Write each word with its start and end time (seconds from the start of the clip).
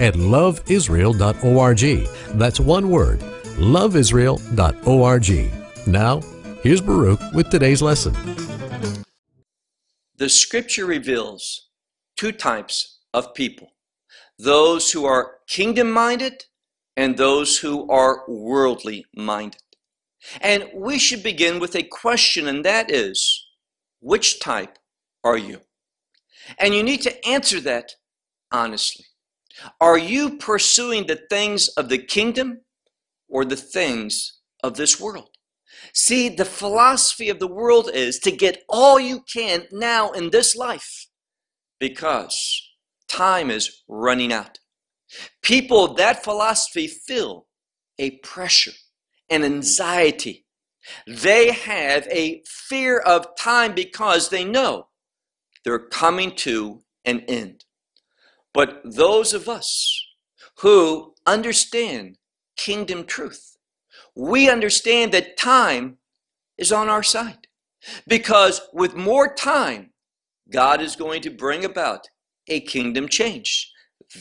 at 0.00 0.14
loveisrael.org. 0.14 2.38
That's 2.38 2.60
one 2.60 2.90
word, 2.90 3.20
loveisrael.org. 3.58 5.86
Now, 5.86 6.20
here's 6.62 6.80
Baruch 6.80 7.20
with 7.32 7.50
today's 7.50 7.82
lesson. 7.82 8.14
The 10.16 10.28
scripture 10.28 10.86
reveals 10.86 11.68
two 12.16 12.32
types 12.32 12.98
of 13.12 13.34
people 13.34 13.72
those 14.38 14.92
who 14.92 15.06
are 15.06 15.38
kingdom 15.48 15.90
minded 15.90 16.44
and 16.96 17.16
those 17.16 17.58
who 17.58 17.90
are 17.90 18.22
worldly 18.28 19.06
minded. 19.14 19.62
And 20.40 20.68
we 20.74 20.98
should 20.98 21.22
begin 21.22 21.58
with 21.58 21.74
a 21.74 21.82
question, 21.82 22.48
and 22.48 22.64
that 22.64 22.90
is 22.90 23.46
which 24.00 24.40
type 24.40 24.78
are 25.24 25.38
you? 25.38 25.60
And 26.58 26.74
you 26.74 26.82
need 26.82 27.02
to 27.02 27.26
answer 27.26 27.60
that 27.60 27.92
honestly. 28.52 29.05
Are 29.80 29.98
you 29.98 30.36
pursuing 30.38 31.06
the 31.06 31.20
things 31.30 31.68
of 31.68 31.88
the 31.88 31.98
kingdom 31.98 32.62
or 33.28 33.44
the 33.44 33.56
things 33.56 34.40
of 34.62 34.76
this 34.76 35.00
world? 35.00 35.30
See, 35.92 36.28
the 36.28 36.44
philosophy 36.44 37.28
of 37.28 37.38
the 37.38 37.46
world 37.46 37.90
is 37.92 38.18
to 38.20 38.30
get 38.30 38.64
all 38.68 38.98
you 38.98 39.22
can 39.32 39.66
now 39.72 40.10
in 40.12 40.30
this 40.30 40.56
life 40.56 41.06
because 41.78 42.62
time 43.08 43.50
is 43.50 43.82
running 43.88 44.32
out. 44.32 44.58
People 45.42 45.84
of 45.84 45.96
that 45.96 46.24
philosophy 46.24 46.86
feel 46.86 47.46
a 47.98 48.18
pressure 48.18 48.72
an 49.28 49.44
anxiety. 49.44 50.46
They 51.06 51.50
have 51.50 52.06
a 52.08 52.42
fear 52.46 52.98
of 52.98 53.36
time 53.36 53.74
because 53.74 54.28
they 54.28 54.44
know 54.44 54.88
they're 55.64 55.78
coming 55.78 56.34
to 56.36 56.82
an 57.04 57.20
end. 57.20 57.64
But 58.56 58.80
those 58.84 59.34
of 59.34 59.50
us 59.50 60.02
who 60.60 61.12
understand 61.26 62.16
kingdom 62.56 63.04
truth, 63.04 63.58
we 64.14 64.48
understand 64.48 65.12
that 65.12 65.36
time 65.36 65.98
is 66.56 66.72
on 66.72 66.88
our 66.88 67.02
side. 67.02 67.48
Because 68.08 68.62
with 68.72 68.96
more 68.96 69.34
time, 69.34 69.90
God 70.50 70.80
is 70.80 70.96
going 70.96 71.20
to 71.20 71.30
bring 71.30 71.66
about 71.66 72.08
a 72.48 72.60
kingdom 72.60 73.08
change. 73.10 73.70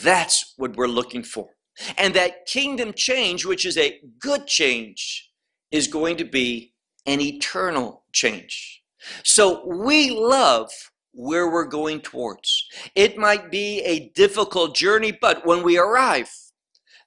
That's 0.03 0.53
what 0.58 0.75
we're 0.75 0.88
looking 0.88 1.23
for. 1.23 1.52
And 1.97 2.13
that 2.16 2.45
kingdom 2.45 2.91
change, 2.94 3.45
which 3.45 3.66
is 3.66 3.78
a 3.78 4.02
good 4.19 4.47
change, 4.47 5.31
is 5.72 5.88
going 5.88 6.17
to 6.17 6.25
be 6.25 6.73
an 7.06 7.22
eternal 7.22 8.03
change. 8.11 8.81
So 9.23 9.66
we 9.66 10.09
love 10.09 10.72
where 11.16 11.50
we're 11.50 11.66
going 11.66 12.02
towards. 12.02 12.68
It 12.94 13.18
might 13.18 13.50
be 13.50 13.80
a 13.82 14.10
difficult 14.16 14.76
journey, 14.76 15.12
but 15.12 15.46
when 15.46 15.64
we 15.64 15.78
arrive, 15.78 16.30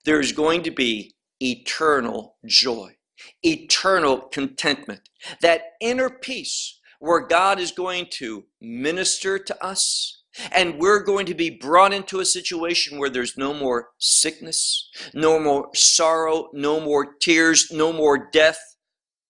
there's 0.04 0.32
going 0.32 0.62
to 0.62 0.70
be 0.70 1.14
eternal 1.40 2.36
joy, 2.46 2.96
eternal 3.42 4.22
contentment, 4.22 5.08
that 5.42 5.62
inner 5.80 6.08
peace 6.08 6.80
where 7.00 7.26
God 7.26 7.60
is 7.60 7.70
going 7.70 8.06
to 8.12 8.44
minister 8.60 9.38
to 9.38 9.64
us. 9.64 10.22
And 10.52 10.78
we're 10.78 11.02
going 11.02 11.26
to 11.26 11.34
be 11.34 11.50
brought 11.50 11.92
into 11.92 12.20
a 12.20 12.24
situation 12.24 12.98
where 12.98 13.10
there's 13.10 13.36
no 13.36 13.52
more 13.52 13.88
sickness, 13.98 14.88
no 15.12 15.40
more 15.40 15.68
sorrow, 15.74 16.48
no 16.52 16.80
more 16.80 17.14
tears, 17.20 17.70
no 17.72 17.92
more 17.92 18.30
death, 18.30 18.58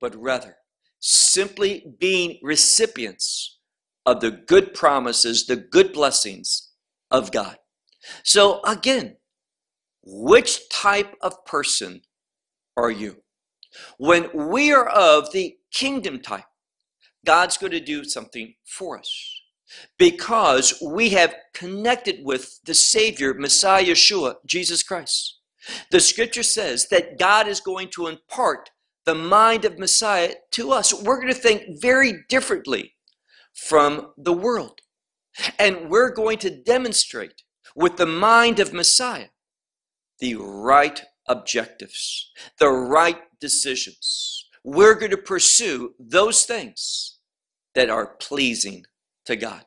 but 0.00 0.14
rather 0.14 0.56
simply 1.00 1.94
being 1.98 2.38
recipients 2.42 3.57
of 4.08 4.20
the 4.20 4.30
good 4.30 4.72
promises, 4.74 5.46
the 5.46 5.56
good 5.56 5.92
blessings 5.92 6.70
of 7.10 7.30
God. 7.30 7.58
So, 8.22 8.62
again, 8.64 9.16
which 10.02 10.68
type 10.70 11.14
of 11.20 11.44
person 11.44 12.02
are 12.76 12.90
you? 12.90 13.16
When 13.98 14.30
we 14.32 14.72
are 14.72 14.88
of 14.88 15.32
the 15.32 15.56
kingdom 15.72 16.20
type, 16.20 16.44
God's 17.26 17.58
going 17.58 17.72
to 17.72 17.80
do 17.80 18.04
something 18.04 18.54
for 18.64 18.98
us 18.98 19.42
because 19.98 20.82
we 20.82 21.10
have 21.10 21.34
connected 21.52 22.24
with 22.24 22.60
the 22.64 22.74
Savior, 22.74 23.34
Messiah 23.34 23.84
Yeshua, 23.84 24.36
Jesus 24.46 24.82
Christ. 24.82 25.38
The 25.90 26.00
scripture 26.00 26.42
says 26.42 26.88
that 26.88 27.18
God 27.18 27.46
is 27.46 27.60
going 27.60 27.90
to 27.90 28.06
impart 28.06 28.70
the 29.04 29.14
mind 29.14 29.66
of 29.66 29.78
Messiah 29.78 30.32
to 30.52 30.72
us. 30.72 30.94
We're 30.94 31.20
going 31.20 31.34
to 31.34 31.38
think 31.38 31.82
very 31.82 32.24
differently 32.30 32.94
from 33.66 34.12
the 34.16 34.32
world. 34.32 34.80
And 35.58 35.90
we're 35.90 36.12
going 36.12 36.38
to 36.38 36.50
demonstrate 36.50 37.42
with 37.74 37.96
the 37.96 38.06
mind 38.06 38.60
of 38.60 38.72
Messiah 38.72 39.28
the 40.20 40.36
right 40.36 41.02
objectives, 41.26 42.30
the 42.58 42.70
right 42.70 43.18
decisions. 43.40 44.46
We're 44.64 44.94
going 44.94 45.10
to 45.10 45.18
pursue 45.18 45.94
those 45.98 46.44
things 46.44 47.18
that 47.74 47.90
are 47.90 48.16
pleasing 48.16 48.84
to 49.26 49.36
God. 49.36 49.64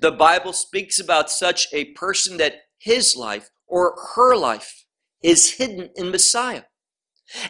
The 0.00 0.12
Bible 0.12 0.52
speaks 0.52 0.98
about 0.98 1.30
such 1.30 1.68
a 1.72 1.92
person 1.92 2.36
that 2.38 2.62
his 2.78 3.16
life 3.16 3.50
or 3.66 3.94
her 4.14 4.36
life 4.36 4.84
is 5.22 5.52
hidden 5.52 5.90
in 5.96 6.10
Messiah. 6.10 6.64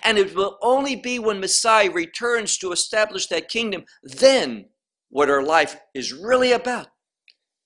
And 0.03 0.19
it 0.19 0.35
will 0.35 0.59
only 0.63 0.97
be 0.97 1.19
when 1.19 1.41
Messiah 1.41 1.91
returns 1.91 2.59
to 2.59 2.73
establish 2.73 3.27
that 3.29 3.49
kingdom, 3.49 3.85
then 4.03 4.67
what 5.11 5.31
our 5.31 5.43
life 5.43 5.77
is 5.95 6.13
really 6.13 6.53
about 6.53 6.89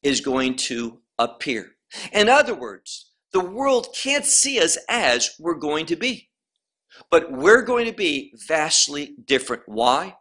is 0.02 0.20
going 0.20 0.56
to 0.56 1.00
appear. 1.18 1.72
In 2.12 2.28
other 2.28 2.54
words, 2.54 3.12
the 3.32 3.40
world 3.40 3.88
can't 3.94 4.24
see 4.24 4.60
us 4.60 4.78
as 4.88 5.34
we're 5.38 5.54
going 5.54 5.86
to 5.86 5.96
be. 5.96 6.30
But 7.10 7.32
we're 7.32 7.62
going 7.62 7.86
to 7.86 7.92
be 7.92 8.34
vastly 8.46 9.16
different. 9.24 9.62
Why? 9.66 10.16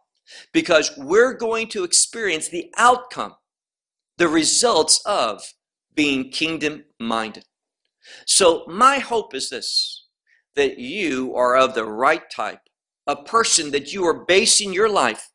Because 0.53 0.91
we're 0.97 1.33
going 1.33 1.67
to 1.69 1.83
experience 1.83 2.47
the 2.47 2.71
outcome, 2.77 3.35
the 4.17 4.29
results 4.29 5.01
of 5.05 5.53
being 5.93 6.29
kingdom 6.29 6.85
minded. 6.99 7.45
So, 8.25 8.63
my 8.67 8.99
hope 8.99 9.35
is 9.35 9.49
this 9.49 10.07
that 10.55 10.79
you 10.79 11.35
are 11.35 11.55
of 11.55 11.75
the 11.75 11.85
right 11.85 12.29
type, 12.29 12.61
a 13.05 13.15
person 13.15 13.71
that 13.71 13.93
you 13.93 14.05
are 14.05 14.25
basing 14.25 14.73
your 14.73 14.89
life 14.89 15.30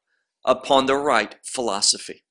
upon 0.47 0.87
the 0.87 0.97
right 0.97 1.35
philosophy. 1.45 2.25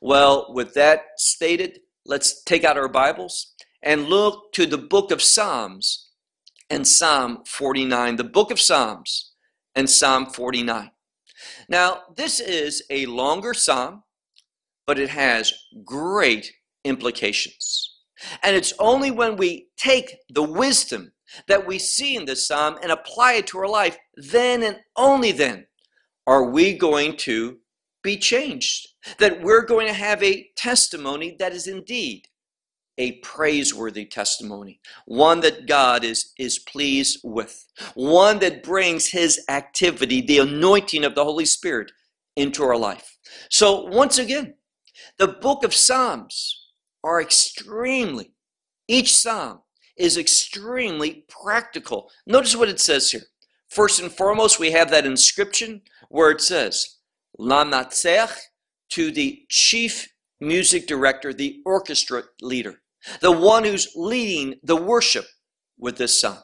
Well, 0.00 0.52
with 0.52 0.74
that 0.74 1.02
stated, 1.16 1.80
let's 2.04 2.42
take 2.42 2.64
out 2.64 2.78
our 2.78 2.88
Bibles 2.88 3.54
and 3.82 4.08
look 4.08 4.52
to 4.52 4.66
the 4.66 4.78
book 4.78 5.10
of 5.10 5.22
Psalms 5.22 6.08
and 6.68 6.86
Psalm 6.86 7.44
49. 7.46 8.16
The 8.16 8.24
book 8.24 8.50
of 8.50 8.60
Psalms 8.60 9.32
and 9.74 9.88
Psalm 9.88 10.26
49. 10.26 10.90
Now, 11.68 12.00
this 12.16 12.40
is 12.40 12.82
a 12.90 13.06
longer 13.06 13.54
psalm, 13.54 14.02
but 14.86 14.98
it 14.98 15.10
has 15.10 15.52
great 15.84 16.52
implications. 16.84 17.96
And 18.42 18.56
it's 18.56 18.74
only 18.78 19.10
when 19.10 19.36
we 19.36 19.68
take 19.76 20.16
the 20.28 20.42
wisdom 20.42 21.12
that 21.46 21.66
we 21.66 21.78
see 21.78 22.16
in 22.16 22.24
this 22.24 22.46
psalm 22.46 22.76
and 22.82 22.90
apply 22.90 23.34
it 23.34 23.46
to 23.48 23.58
our 23.58 23.68
life, 23.68 23.96
then 24.16 24.62
and 24.62 24.78
only 24.96 25.32
then 25.32 25.66
are 26.30 26.44
we 26.44 26.78
going 26.78 27.16
to 27.16 27.58
be 28.04 28.16
changed? 28.16 28.86
That 29.18 29.42
we're 29.42 29.64
going 29.64 29.88
to 29.88 29.92
have 29.92 30.22
a 30.22 30.48
testimony 30.56 31.36
that 31.40 31.52
is 31.52 31.66
indeed 31.66 32.28
a 32.98 33.12
praiseworthy 33.20 34.04
testimony, 34.04 34.78
one 35.06 35.40
that 35.40 35.66
God 35.66 36.04
is, 36.04 36.32
is 36.38 36.58
pleased 36.58 37.18
with, 37.24 37.66
one 37.94 38.38
that 38.40 38.62
brings 38.62 39.08
His 39.08 39.42
activity, 39.48 40.20
the 40.20 40.38
anointing 40.38 41.04
of 41.04 41.14
the 41.14 41.24
Holy 41.24 41.46
Spirit, 41.46 41.90
into 42.36 42.62
our 42.62 42.76
life. 42.76 43.18
So, 43.48 43.86
once 43.86 44.18
again, 44.18 44.54
the 45.18 45.28
book 45.28 45.64
of 45.64 45.74
Psalms 45.74 46.68
are 47.02 47.20
extremely, 47.20 48.34
each 48.86 49.16
psalm 49.16 49.60
is 49.96 50.16
extremely 50.16 51.24
practical. 51.28 52.10
Notice 52.26 52.54
what 52.54 52.68
it 52.68 52.80
says 52.80 53.10
here. 53.10 53.22
First 53.70 54.00
and 54.00 54.10
foremost, 54.10 54.58
we 54.58 54.72
have 54.72 54.90
that 54.90 55.06
inscription 55.06 55.82
where 56.10 56.30
it 56.30 56.40
says, 56.40 56.98
Lanatzech, 57.38 58.36
to 58.90 59.10
the 59.12 59.42
chief 59.48 60.08
music 60.40 60.86
director, 60.86 61.32
the 61.32 61.62
orchestra 61.64 62.24
leader, 62.42 62.82
the 63.20 63.32
one 63.32 63.64
who's 63.64 63.92
leading 63.94 64.56
the 64.62 64.76
worship 64.76 65.24
with 65.78 65.96
this 65.96 66.20
song. 66.20 66.38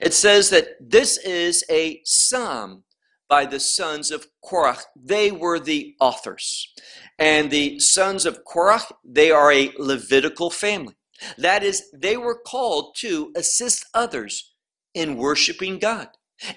It 0.00 0.14
says 0.14 0.50
that 0.50 0.68
this 0.80 1.18
is 1.18 1.64
a 1.68 2.00
psalm 2.04 2.84
by 3.28 3.44
the 3.44 3.58
sons 3.58 4.10
of 4.12 4.28
Korach. 4.44 4.82
They 4.94 5.32
were 5.32 5.58
the 5.58 5.94
authors. 6.00 6.72
And 7.18 7.50
the 7.50 7.80
sons 7.80 8.24
of 8.24 8.44
Korach, 8.44 8.92
they 9.04 9.30
are 9.32 9.52
a 9.52 9.72
Levitical 9.76 10.50
family. 10.50 10.94
That 11.36 11.64
is, 11.64 11.90
they 11.92 12.16
were 12.16 12.38
called 12.38 12.94
to 12.98 13.32
assist 13.36 13.86
others 13.92 14.54
in 14.94 15.16
worshiping 15.16 15.78
God 15.78 16.08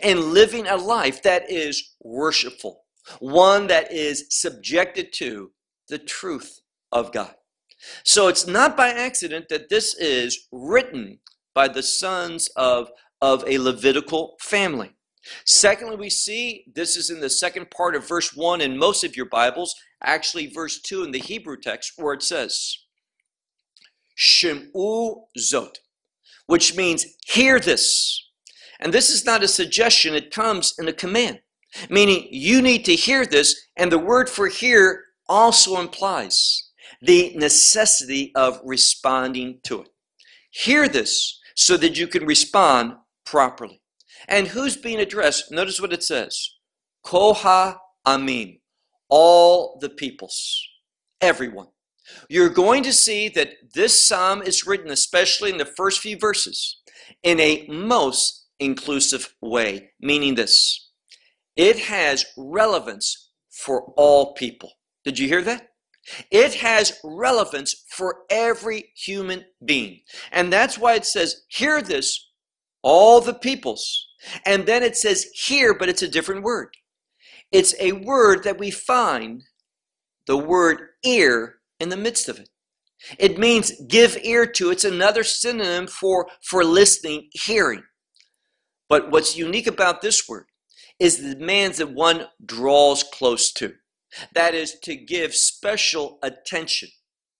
and 0.02 0.20
living 0.20 0.68
a 0.68 0.76
life 0.76 1.24
that 1.24 1.50
is 1.50 1.96
worshipful, 2.02 2.84
one 3.20 3.68
that 3.68 3.92
is 3.92 4.26
subjected 4.30 5.14
to 5.14 5.52
the 5.90 6.00
truth 6.00 6.62
of 6.92 7.12
God. 7.12 7.34
So 8.04 8.28
it's 8.28 8.48
not 8.48 8.76
by 8.76 8.90
accident 8.90 9.50
that 9.50 9.70
this 9.70 9.96
is 9.96 10.48
written 10.52 11.20
by 11.54 11.68
the 11.68 11.84
sons 11.84 12.50
of, 12.56 12.90
of 13.22 13.44
a 13.48 13.58
Levitical 13.60 14.36
family. 14.42 14.94
Secondly, 15.46 15.96
we 15.96 16.10
see 16.10 16.66
this 16.74 16.96
is 16.96 17.10
in 17.10 17.20
the 17.20 17.30
second 17.30 17.70
part 17.70 17.96
of 17.96 18.08
verse 18.08 18.36
1 18.36 18.62
in 18.62 18.78
most 18.78 19.04
of 19.04 19.16
your 19.16 19.26
Bibles, 19.26 19.76
actually, 20.04 20.48
verse 20.48 20.80
2 20.82 21.04
in 21.04 21.12
the 21.12 21.20
Hebrew 21.20 21.58
text, 21.58 21.94
where 21.98 22.14
it 22.14 22.24
says, 22.24 22.78
Shem'u 24.18 25.24
Zot, 25.38 25.76
which 26.48 26.76
means 26.76 27.06
hear 27.26 27.60
this. 27.60 28.27
And 28.80 28.94
this 28.94 29.10
is 29.10 29.26
not 29.26 29.44
a 29.44 29.48
suggestion, 29.48 30.14
it 30.14 30.32
comes 30.32 30.74
in 30.78 30.88
a 30.88 30.94
command, 30.94 31.40
meaning 31.90 32.28
you 32.30 32.62
need 32.62 32.86
to 32.86 32.96
hear 32.96 33.26
this, 33.26 33.60
and 33.76 33.92
the 33.92 34.00
word 34.00 34.30
for 34.30 34.48
hear 34.48 35.06
also 35.28 35.80
implies 35.80 36.72
the 37.02 37.34
necessity 37.36 38.32
of 38.36 38.60
responding 38.64 39.60
to 39.64 39.82
it. 39.82 39.90
Hear 40.52 40.88
this 40.88 41.40
so 41.56 41.78
that 41.78 41.98
you 41.98 42.08
can 42.08 42.26
respond 42.26 42.94
properly. 43.26 43.82
And 44.28 44.48
who's 44.48 44.78
being 44.78 45.00
addressed? 45.00 45.52
Notice 45.52 45.82
what 45.82 45.94
it 45.94 46.04
says 46.04 46.50
Koha 47.06 47.78
Amim, 48.06 48.60
all 49.10 49.78
the 49.82 49.90
peoples, 49.90 50.62
everyone. 51.22 51.68
You're 52.30 52.50
going 52.50 52.84
to 52.84 52.94
see 52.94 53.28
that 53.30 53.54
this 53.74 54.08
psalm 54.08 54.42
is 54.42 54.66
written, 54.66 54.92
especially 54.92 55.52
in 55.52 55.58
the 55.58 55.66
first 55.66 56.00
few 56.00 56.18
verses, 56.18 56.82
in 57.24 57.40
a 57.40 57.68
most 57.68 58.37
inclusive 58.60 59.34
way, 59.42 59.92
meaning 60.00 60.36
this 60.36 60.92
it 61.56 61.80
has 61.80 62.26
relevance 62.38 63.32
for 63.50 63.94
all 63.98 64.34
people. 64.34 64.72
Did 65.04 65.18
you 65.18 65.28
hear 65.28 65.42
that? 65.42 65.70
It 66.32 66.54
has 66.56 67.00
relevance 67.04 67.84
for 67.90 68.20
every 68.30 68.92
human 68.96 69.46
being. 69.66 70.02
And 70.32 70.54
that's 70.54 70.78
why 70.78 70.96
it 70.96 71.06
says, 71.06 71.44
Hear 71.50 71.82
this, 71.82 72.32
all 72.82 73.20
the 73.20 73.34
peoples. 73.34 74.08
And 74.46 74.66
then 74.66 74.84
it 74.84 74.96
says 74.96 75.28
here, 75.34 75.74
but 75.78 75.90
it's 75.90 76.02
a 76.02 76.08
different 76.08 76.44
word. 76.44 76.70
It's 77.52 77.76
a 77.80 77.92
word 77.92 78.44
that 78.44 78.58
we 78.58 78.72
find 78.72 79.44
the 80.26 80.38
word 80.38 80.80
ear 81.04 81.56
in 81.80 81.90
the 81.90 81.98
midst 81.98 82.28
of 82.30 82.40
it. 82.40 82.50
It 83.20 83.38
means 83.38 83.72
give 83.88 84.18
ear 84.24 84.46
to. 84.46 84.72
It's 84.72 84.84
another 84.84 85.24
synonym 85.24 85.88
for, 85.88 86.28
for 86.42 86.64
listening, 86.64 87.30
hearing. 87.32 87.84
But 88.90 89.12
what's 89.12 89.38
unique 89.38 89.68
about 89.68 90.02
this 90.02 90.28
word 90.28 90.46
is 91.00 91.22
the 91.22 91.36
demands 91.36 91.78
that 91.78 91.94
one 91.94 92.28
draws 92.46 93.04
close 93.04 93.52
to. 93.54 93.74
That 94.34 94.54
is 94.54 94.80
to 94.84 94.96
give 94.96 95.36
special 95.36 96.18
attention 96.24 96.90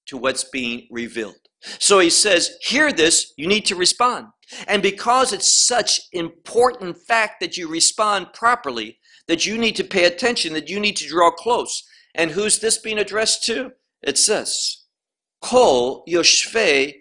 to 0.08 0.18
what's 0.18 0.44
being 0.44 0.88
revealed. 0.92 1.36
So 1.80 2.00
he 2.00 2.10
says, 2.10 2.58
hear 2.62 2.92
this, 2.92 3.34
you 3.38 3.48
need 3.48 3.66
to 3.66 3.76
respond. 3.76 4.28
And 4.68 4.82
because 4.82 5.34
it's 5.34 5.68
such 5.68 6.02
important 6.14 6.98
fact 6.98 7.40
that 7.42 7.58
you 7.58 7.68
respond 7.68 8.34
properly, 8.34 9.00
that 9.28 9.46
you 9.46 9.58
need 9.58 9.76
to 9.78 9.84
pay 9.84 10.06
attention, 10.06 10.54
that 10.54 10.70
you 10.70 10.80
need 10.80 10.96
to 10.98 11.08
draw 11.08 11.32
close. 11.32 11.84
And 12.16 12.32
who's 12.32 12.60
this 12.60 12.78
being 12.78 13.00
addressed 13.00 13.44
to? 13.46 13.72
It 14.02 14.18
says, 14.18 14.84
Kol 15.42 16.04
Yoshve 16.08 16.96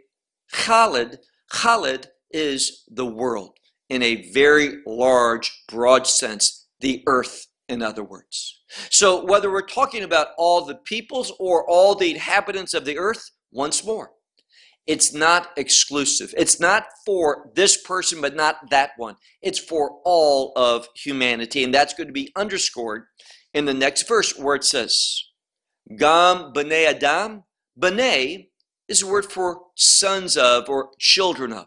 Khalid. 0.52 1.18
Khalid 1.50 2.08
is 2.30 2.84
the 2.88 3.06
world 3.06 3.56
in 3.88 4.02
a 4.02 4.30
very 4.32 4.78
large, 4.86 5.64
broad 5.68 6.06
sense, 6.06 6.66
the 6.80 7.02
earth, 7.06 7.46
in 7.68 7.82
other 7.82 8.04
words. 8.04 8.60
So 8.90 9.24
whether 9.24 9.50
we're 9.50 9.62
talking 9.66 10.02
about 10.02 10.28
all 10.36 10.64
the 10.64 10.74
peoples 10.74 11.32
or 11.38 11.68
all 11.68 11.94
the 11.94 12.10
inhabitants 12.10 12.74
of 12.74 12.84
the 12.84 12.98
earth, 12.98 13.30
once 13.52 13.84
more, 13.84 14.10
it's 14.86 15.12
not 15.12 15.50
exclusive. 15.56 16.32
It's 16.36 16.60
not 16.60 16.86
for 17.04 17.50
this 17.54 17.76
person, 17.76 18.20
but 18.20 18.36
not 18.36 18.70
that 18.70 18.90
one. 18.96 19.16
It's 19.42 19.58
for 19.58 20.00
all 20.04 20.52
of 20.54 20.88
humanity. 20.94 21.64
And 21.64 21.74
that's 21.74 21.94
going 21.94 22.06
to 22.06 22.12
be 22.12 22.32
underscored 22.36 23.06
in 23.52 23.64
the 23.64 23.74
next 23.74 24.06
verse 24.06 24.38
where 24.38 24.54
it 24.54 24.64
says, 24.64 25.24
Gam 25.96 26.52
b'nei 26.52 26.86
Adam. 26.86 27.44
B'nei 27.80 28.48
is 28.88 29.02
a 29.02 29.06
word 29.06 29.26
for 29.26 29.62
sons 29.74 30.36
of 30.36 30.68
or 30.68 30.90
children 30.98 31.52
of. 31.52 31.66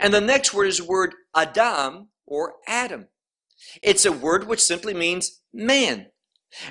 And 0.00 0.12
the 0.12 0.20
next 0.20 0.52
word 0.52 0.66
is 0.66 0.78
the 0.78 0.84
word 0.84 1.14
Adam 1.42 2.08
or 2.26 2.54
Adam. 2.66 3.08
It's 3.82 4.04
a 4.04 4.12
word 4.12 4.46
which 4.46 4.60
simply 4.60 4.94
means 4.94 5.42
man. 5.52 6.06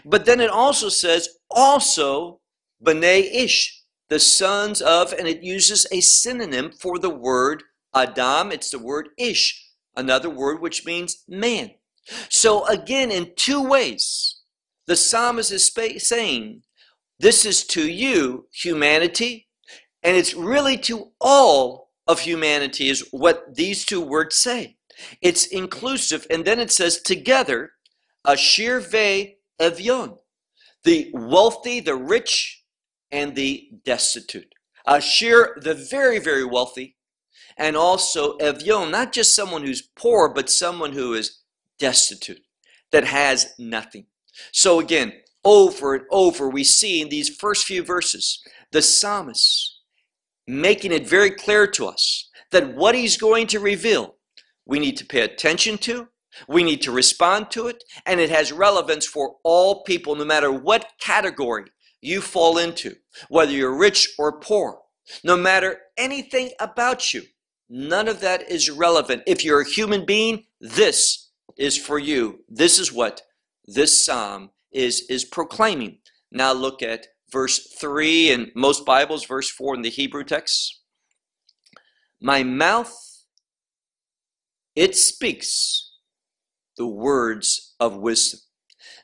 But 0.06 0.26
then 0.26 0.40
it 0.40 0.50
also 0.50 0.90
says 0.90 1.30
also 1.50 2.42
B'nai 2.84 3.30
Ish, 3.34 3.84
the 4.10 4.20
sons 4.20 4.82
of, 4.82 5.14
and 5.14 5.28
it 5.28 5.44
uses 5.44 5.86
a 5.92 6.02
synonym 6.02 6.72
for 6.72 6.98
the 7.00 7.10
word 7.10 7.64
Adam. 7.94 8.52
It's 8.52 8.70
the 8.70 8.80
word 8.80 9.10
Ish, 9.18 9.64
another 9.96 10.30
word 10.30 10.62
which 10.62 10.86
means 10.86 11.24
man. 11.28 11.72
So 12.30 12.66
again, 12.68 13.12
in 13.12 13.34
two 13.36 13.62
ways, 13.62 14.42
the 14.86 14.96
psalmist 14.96 15.52
is 15.52 15.72
saying, 15.98 16.64
this 17.20 17.46
is 17.46 17.66
to 17.68 17.88
you, 17.88 18.48
humanity, 18.52 19.48
and 20.04 20.16
it's 20.16 20.34
really 20.34 20.78
to 20.78 21.12
all 21.20 21.87
of 22.08 22.22
humanity, 22.22 22.90
is 22.90 23.08
what 23.12 23.56
these 23.56 23.86
two 23.86 24.02
words 24.02 24.38
say. 24.38 24.78
It's 25.22 25.46
inclusive, 25.46 26.26
and 26.30 26.46
then 26.46 26.60
it 26.60 26.72
says 26.72 27.02
together, 27.02 27.72
Ashir 28.26 28.80
ve 28.80 29.38
Evion, 29.60 30.18
the 30.84 31.10
wealthy, 31.14 31.80
the 31.80 31.96
rich, 31.96 32.64
and 33.12 33.36
the 33.36 33.70
destitute. 33.86 34.54
Ashir, 34.86 35.58
the 35.62 35.74
very, 35.74 36.20
very 36.20 36.46
wealthy, 36.46 36.96
and 37.58 37.76
also 37.76 38.38
Evion, 38.38 38.92
not 38.92 39.14
just 39.14 39.36
someone 39.36 39.64
who's 39.64 39.82
poor, 39.82 40.30
but 40.30 40.50
someone 40.50 40.94
who 40.94 41.14
is 41.14 41.40
destitute, 41.80 42.46
that 42.92 43.04
has 43.04 43.54
nothing. 43.58 44.06
So 44.52 44.80
again, 44.80 45.14
over 45.44 45.96
and 45.96 46.06
over, 46.12 46.50
we 46.50 46.64
see 46.64 47.02
in 47.02 47.10
these 47.10 47.36
first 47.36 47.66
few 47.66 47.84
verses 47.84 48.42
the 48.72 48.82
psalmist 48.82 49.77
making 50.48 50.92
it 50.92 51.08
very 51.08 51.32
clear 51.32 51.68
to 51.68 51.88
us 51.88 52.30
that 52.52 52.76
what 52.76 52.96
he's 52.96 53.18
going 53.18 53.48
to 53.48 53.60
reveal, 53.60 54.16
we 54.66 54.80
need 54.80 54.98
to 54.98 55.06
pay 55.06 55.22
attention 55.22 55.78
to, 55.78 56.08
we 56.48 56.64
need 56.64 56.82
to 56.84 56.92
respond 56.92 57.52
to 57.52 57.68
it, 57.68 57.84
and 58.06 58.20
it 58.20 58.30
has 58.30 58.52
relevance 58.52 59.06
for 59.06 59.36
all 59.44 59.84
people, 59.84 60.16
no 60.16 60.26
matter 60.26 60.52
what 60.52 60.92
category 61.00 61.66
you 62.02 62.22
fall 62.22 62.58
into, 62.58 62.96
whether 63.30 63.52
you're 63.52 63.76
rich 63.76 64.14
or 64.18 64.40
poor, 64.40 64.80
no 65.24 65.36
matter 65.36 65.80
anything 65.98 66.52
about 66.60 67.14
you, 67.14 67.24
none 67.70 68.08
of 68.08 68.22
that 68.22 68.50
is 68.50 68.70
relevant. 68.70 69.24
If 69.26 69.44
you're 69.44 69.62
a 69.62 69.70
human 69.70 70.06
being, 70.06 70.46
this 70.62 71.32
is 71.58 71.78
for 71.78 71.98
you. 71.98 72.42
This 72.48 72.80
is 72.80 72.94
what 72.94 73.24
this 73.66 74.06
psalm 74.06 74.52
is, 74.72 75.06
is 75.10 75.26
proclaiming. 75.26 76.00
Now 76.32 76.54
look 76.54 76.84
at 76.84 77.08
verse 77.32 77.76
3 77.80 78.32
in 78.32 78.52
most 78.56 78.86
Bibles, 78.86 79.26
verse 79.26 79.50
4 79.50 79.76
in 79.76 79.82
the 79.82 79.90
Hebrew 79.90 80.24
text. 80.24 80.82
My 82.22 82.44
mouth, 82.44 82.96
it 84.76 84.96
speaks 84.96 85.92
the 86.78 86.88
words 86.88 87.76
of 87.80 87.98
wisdom. 87.98 88.40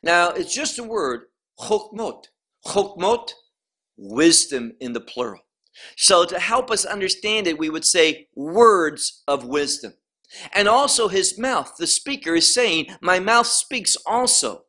Now, 0.01 0.29
it's 0.29 0.53
just 0.53 0.79
a 0.79 0.83
word, 0.83 1.21
chokmot. 1.59 2.25
Chokmot, 2.65 3.31
wisdom 3.97 4.73
in 4.79 4.93
the 4.93 5.01
plural. 5.01 5.41
So 5.97 6.25
to 6.25 6.39
help 6.39 6.71
us 6.71 6.85
understand 6.85 7.47
it, 7.47 7.57
we 7.57 7.69
would 7.69 7.85
say 7.85 8.27
words 8.35 9.23
of 9.27 9.45
wisdom. 9.45 9.93
And 10.53 10.67
also 10.67 11.07
his 11.07 11.37
mouth, 11.37 11.73
the 11.77 11.87
speaker 11.87 12.35
is 12.35 12.53
saying, 12.53 12.87
my 13.01 13.19
mouth 13.19 13.47
speaks 13.47 13.95
also. 14.05 14.65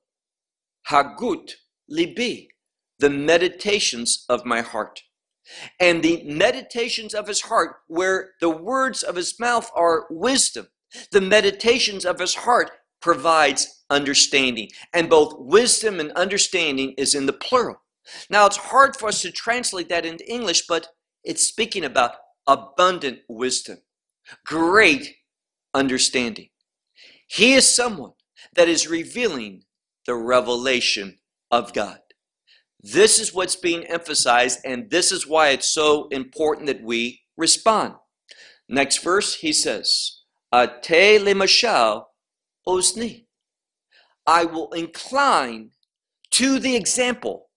Hagut 0.91 1.53
libi, 1.91 2.49
the 2.99 3.11
meditations 3.11 4.25
of 4.29 4.45
my 4.45 4.61
heart. 4.61 5.03
And 5.79 6.03
the 6.03 6.23
meditations 6.25 7.15
of 7.15 7.29
his 7.29 7.43
heart, 7.43 7.77
where 7.87 8.31
the 8.41 8.51
words 8.51 9.03
of 9.03 9.17
his 9.17 9.39
mouth 9.39 9.71
are 9.75 10.07
wisdom, 10.11 10.69
the 11.11 11.21
meditations 11.21 12.05
of 12.05 12.19
his 12.19 12.35
heart 12.35 12.71
provides 13.03 13.85
understanding. 13.91 14.69
And 14.93 15.11
both 15.11 15.35
wisdom 15.39 16.01
and 16.01 16.13
understanding 16.13 16.95
is 16.97 17.15
in 17.15 17.27
the 17.27 17.33
plural. 17.33 17.77
Now, 18.31 18.47
it's 18.47 18.57
hard 18.57 18.97
for 18.97 19.09
us 19.09 19.23
to 19.23 19.31
translate 19.31 19.89
that 19.89 20.07
into 20.07 20.31
English, 20.31 20.67
but 20.67 20.89
it's 21.25 21.47
speaking 21.47 21.85
about 21.85 22.13
abundant 22.47 23.21
wisdom, 23.29 23.79
great 24.47 25.15
understanding. 25.73 26.49
He 27.27 27.55
is 27.55 27.75
someone 27.75 28.13
that 28.55 28.69
is 28.69 28.89
revealing 28.89 29.65
the 30.07 30.15
revelation 30.15 31.19
of 31.51 31.73
God. 31.73 31.99
This 32.85 33.19
is 33.19 33.33
what's 33.33 33.57
being 33.57 33.85
emphasized, 33.85 34.59
and 34.63 34.91
this 34.91 35.11
is 35.11 35.27
why 35.27 35.49
it's 35.49 35.69
so 35.69 36.07
important 36.09 36.67
that 36.67 36.83
we 36.83 37.23
respond. 37.35 37.95
Next 38.69 38.99
verse, 39.03 39.37
he 39.37 39.55
says, 39.55 40.21
Ate 40.55 41.19
lemashal 41.19 42.05
ozni. 42.69 43.25
I 44.27 44.45
will 44.45 44.71
incline 44.73 45.71
to 46.33 46.59
the 46.59 46.77
example 46.77 47.49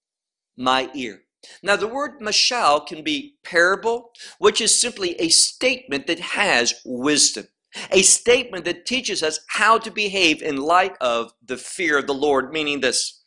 my 0.56 0.90
ear. 0.96 1.24
Now, 1.62 1.76
the 1.76 1.90
word 1.90 2.22
mashal 2.22 2.88
can 2.88 3.04
be 3.04 3.36
parable, 3.44 4.12
which 4.40 4.62
is 4.62 4.80
simply 4.80 5.16
a 5.20 5.28
statement 5.28 6.08
that 6.08 6.20
has 6.22 6.74
wisdom, 6.86 7.48
a 7.92 8.02
statement 8.02 8.64
that 8.64 8.86
teaches 8.86 9.22
us 9.22 9.42
how 9.50 9.78
to 9.78 9.92
behave 9.92 10.42
in 10.42 10.56
light 10.56 10.96
of 11.02 11.34
the 11.46 11.58
fear 11.58 11.98
of 11.98 12.08
the 12.08 12.14
Lord, 12.14 12.54
meaning 12.54 12.80
this 12.80 13.22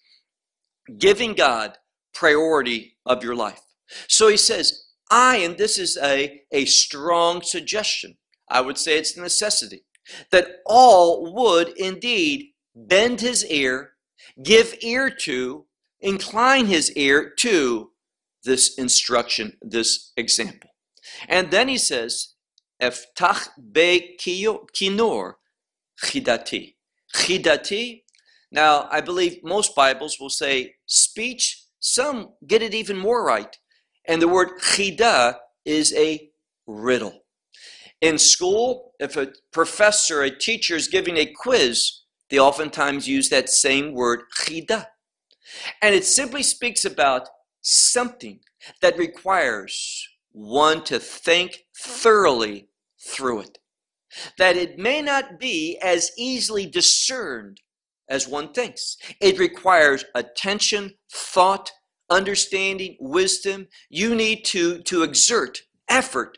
giving 0.99 1.35
God 1.35 1.77
priority 2.15 2.97
of 3.07 3.23
your 3.23 3.35
life. 3.35 3.61
So 4.09 4.29
he 4.29 4.37
says, 4.37 4.87
I, 5.11 5.39
and 5.39 5.59
this 5.59 5.79
is 5.79 5.99
a, 6.03 6.43
a 6.53 6.65
strong 6.67 7.43
suggestion, 7.43 8.17
I 8.49 8.61
would 8.61 8.79
say 8.79 8.99
it's 8.99 9.17
a 9.17 9.21
necessity, 9.21 9.85
that 10.31 10.61
all 10.67 11.33
would 11.35 11.69
indeed 11.77 12.51
bend 12.75 13.21
his 13.21 13.45
ear, 13.47 13.93
give 14.43 14.75
ear 14.81 15.11
to, 15.11 15.67
incline 16.01 16.67
his 16.67 16.93
ear 16.93 17.31
to 17.39 17.91
this 18.45 18.75
instruction, 18.79 19.57
this 19.61 20.13
example. 20.17 20.71
And 21.29 21.51
then 21.51 21.69
he 21.69 21.79
says, 21.79 22.35
Eftach 22.81 23.49
be 23.73 24.17
kinor 24.19 25.35
chidati. 26.03 26.75
Chidati. 27.15 28.03
Now, 28.51 28.89
I 28.91 29.01
believe 29.01 29.45
most 29.45 29.75
Bibles 29.77 30.19
will 30.19 30.31
say 30.31 30.75
speech. 30.87 31.60
Some 31.81 32.35
get 32.47 32.63
it 32.63 32.75
even 32.75 32.97
more 32.99 33.25
right. 33.25 33.57
And 34.07 34.21
the 34.21 34.29
word 34.29 34.59
chida 34.61 35.37
is 35.65 35.93
a 35.95 36.31
riddle. 36.67 37.25
In 38.01 38.19
school, 38.19 38.93
if 38.99 39.17
a 39.17 39.33
professor, 39.53 40.23
a 40.23 40.31
teacher 40.31 40.77
is 40.77 40.89
giving 40.89 41.17
a 41.17 41.27
quiz, 41.27 42.01
they 42.31 42.39
oftentimes 42.39 43.09
use 43.09 43.29
that 43.29 43.51
same 43.51 43.93
word 43.93 44.21
chida. 44.39 44.87
And 45.83 45.95
it 45.95 46.05
simply 46.05 46.43
speaks 46.43 46.85
about 46.85 47.29
something 47.61 48.41
that 48.81 48.97
requires 48.97 50.07
one 50.33 50.85
to 50.85 50.99
think 50.99 51.65
thoroughly 51.77 52.69
through 52.99 53.41
it. 53.41 53.59
That 54.39 54.57
it 54.57 54.79
may 54.79 55.03
not 55.03 55.39
be 55.39 55.79
as 55.83 56.11
easily 56.17 56.67
discerned 56.67 57.61
as 58.11 58.29
one 58.29 58.53
thinks. 58.53 58.97
It 59.21 59.39
requires 59.39 60.05
attention, 60.15 60.95
thought, 61.11 61.71
understanding, 62.11 62.97
wisdom. 63.01 63.69
You 63.89 64.15
need 64.15 64.45
to, 64.47 64.83
to 64.83 65.05
exert 65.05 65.63
effort 65.89 66.37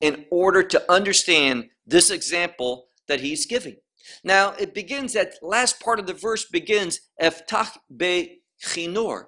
in 0.00 0.24
order 0.30 0.62
to 0.62 0.92
understand 0.92 1.66
this 1.86 2.10
example 2.10 2.86
that 3.06 3.20
he's 3.20 3.46
giving. 3.46 3.76
Now, 4.24 4.54
it 4.58 4.74
begins, 4.74 5.12
that 5.12 5.34
last 5.42 5.80
part 5.80 6.00
of 6.00 6.06
the 6.06 6.14
verse 6.14 6.46
begins, 6.46 7.00
Eftach 7.20 7.76
be 7.94 8.40
chinor. 8.60 9.26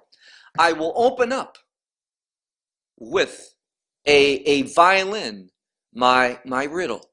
I 0.57 0.73
will 0.73 0.93
open 0.95 1.31
up 1.31 1.57
with 2.97 3.55
a, 4.05 4.35
a 4.43 4.61
violin 4.63 5.49
my, 5.93 6.39
my 6.45 6.65
riddle. 6.65 7.09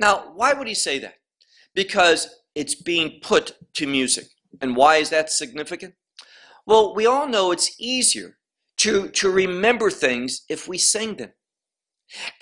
Now, 0.00 0.32
why 0.34 0.52
would 0.52 0.68
he 0.68 0.74
say 0.74 0.98
that? 1.00 1.14
Because 1.74 2.28
it's 2.58 2.74
being 2.74 3.20
put 3.22 3.52
to 3.74 3.86
music. 3.86 4.26
And 4.60 4.74
why 4.74 4.96
is 4.96 5.10
that 5.10 5.30
significant? 5.30 5.94
Well, 6.66 6.94
we 6.94 7.06
all 7.06 7.28
know 7.28 7.52
it's 7.52 7.76
easier 7.78 8.38
to, 8.78 9.08
to 9.10 9.30
remember 9.30 9.90
things 9.90 10.42
if 10.48 10.66
we 10.66 10.76
sing 10.76 11.16
them. 11.16 11.32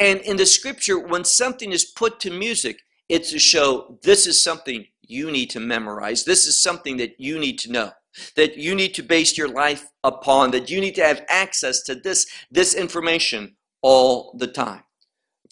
And 0.00 0.20
in 0.20 0.38
the 0.38 0.46
scripture, 0.46 0.98
when 0.98 1.24
something 1.24 1.70
is 1.70 1.84
put 1.84 2.18
to 2.20 2.30
music, 2.30 2.80
it's 3.08 3.30
to 3.32 3.38
show 3.38 3.98
this 4.02 4.26
is 4.26 4.42
something 4.42 4.86
you 5.02 5.30
need 5.30 5.50
to 5.50 5.60
memorize. 5.60 6.24
This 6.24 6.46
is 6.46 6.62
something 6.62 6.96
that 6.96 7.16
you 7.18 7.38
need 7.38 7.58
to 7.60 7.72
know 7.72 7.92
that 8.34 8.56
you 8.56 8.74
need 8.74 8.94
to 8.94 9.02
base 9.02 9.36
your 9.36 9.48
life 9.48 9.88
upon, 10.02 10.50
that 10.50 10.70
you 10.70 10.80
need 10.80 10.94
to 10.94 11.04
have 11.04 11.22
access 11.28 11.82
to 11.82 11.94
this, 11.94 12.26
this 12.50 12.74
information 12.74 13.56
all 13.82 14.34
the 14.38 14.46
time. 14.46 14.82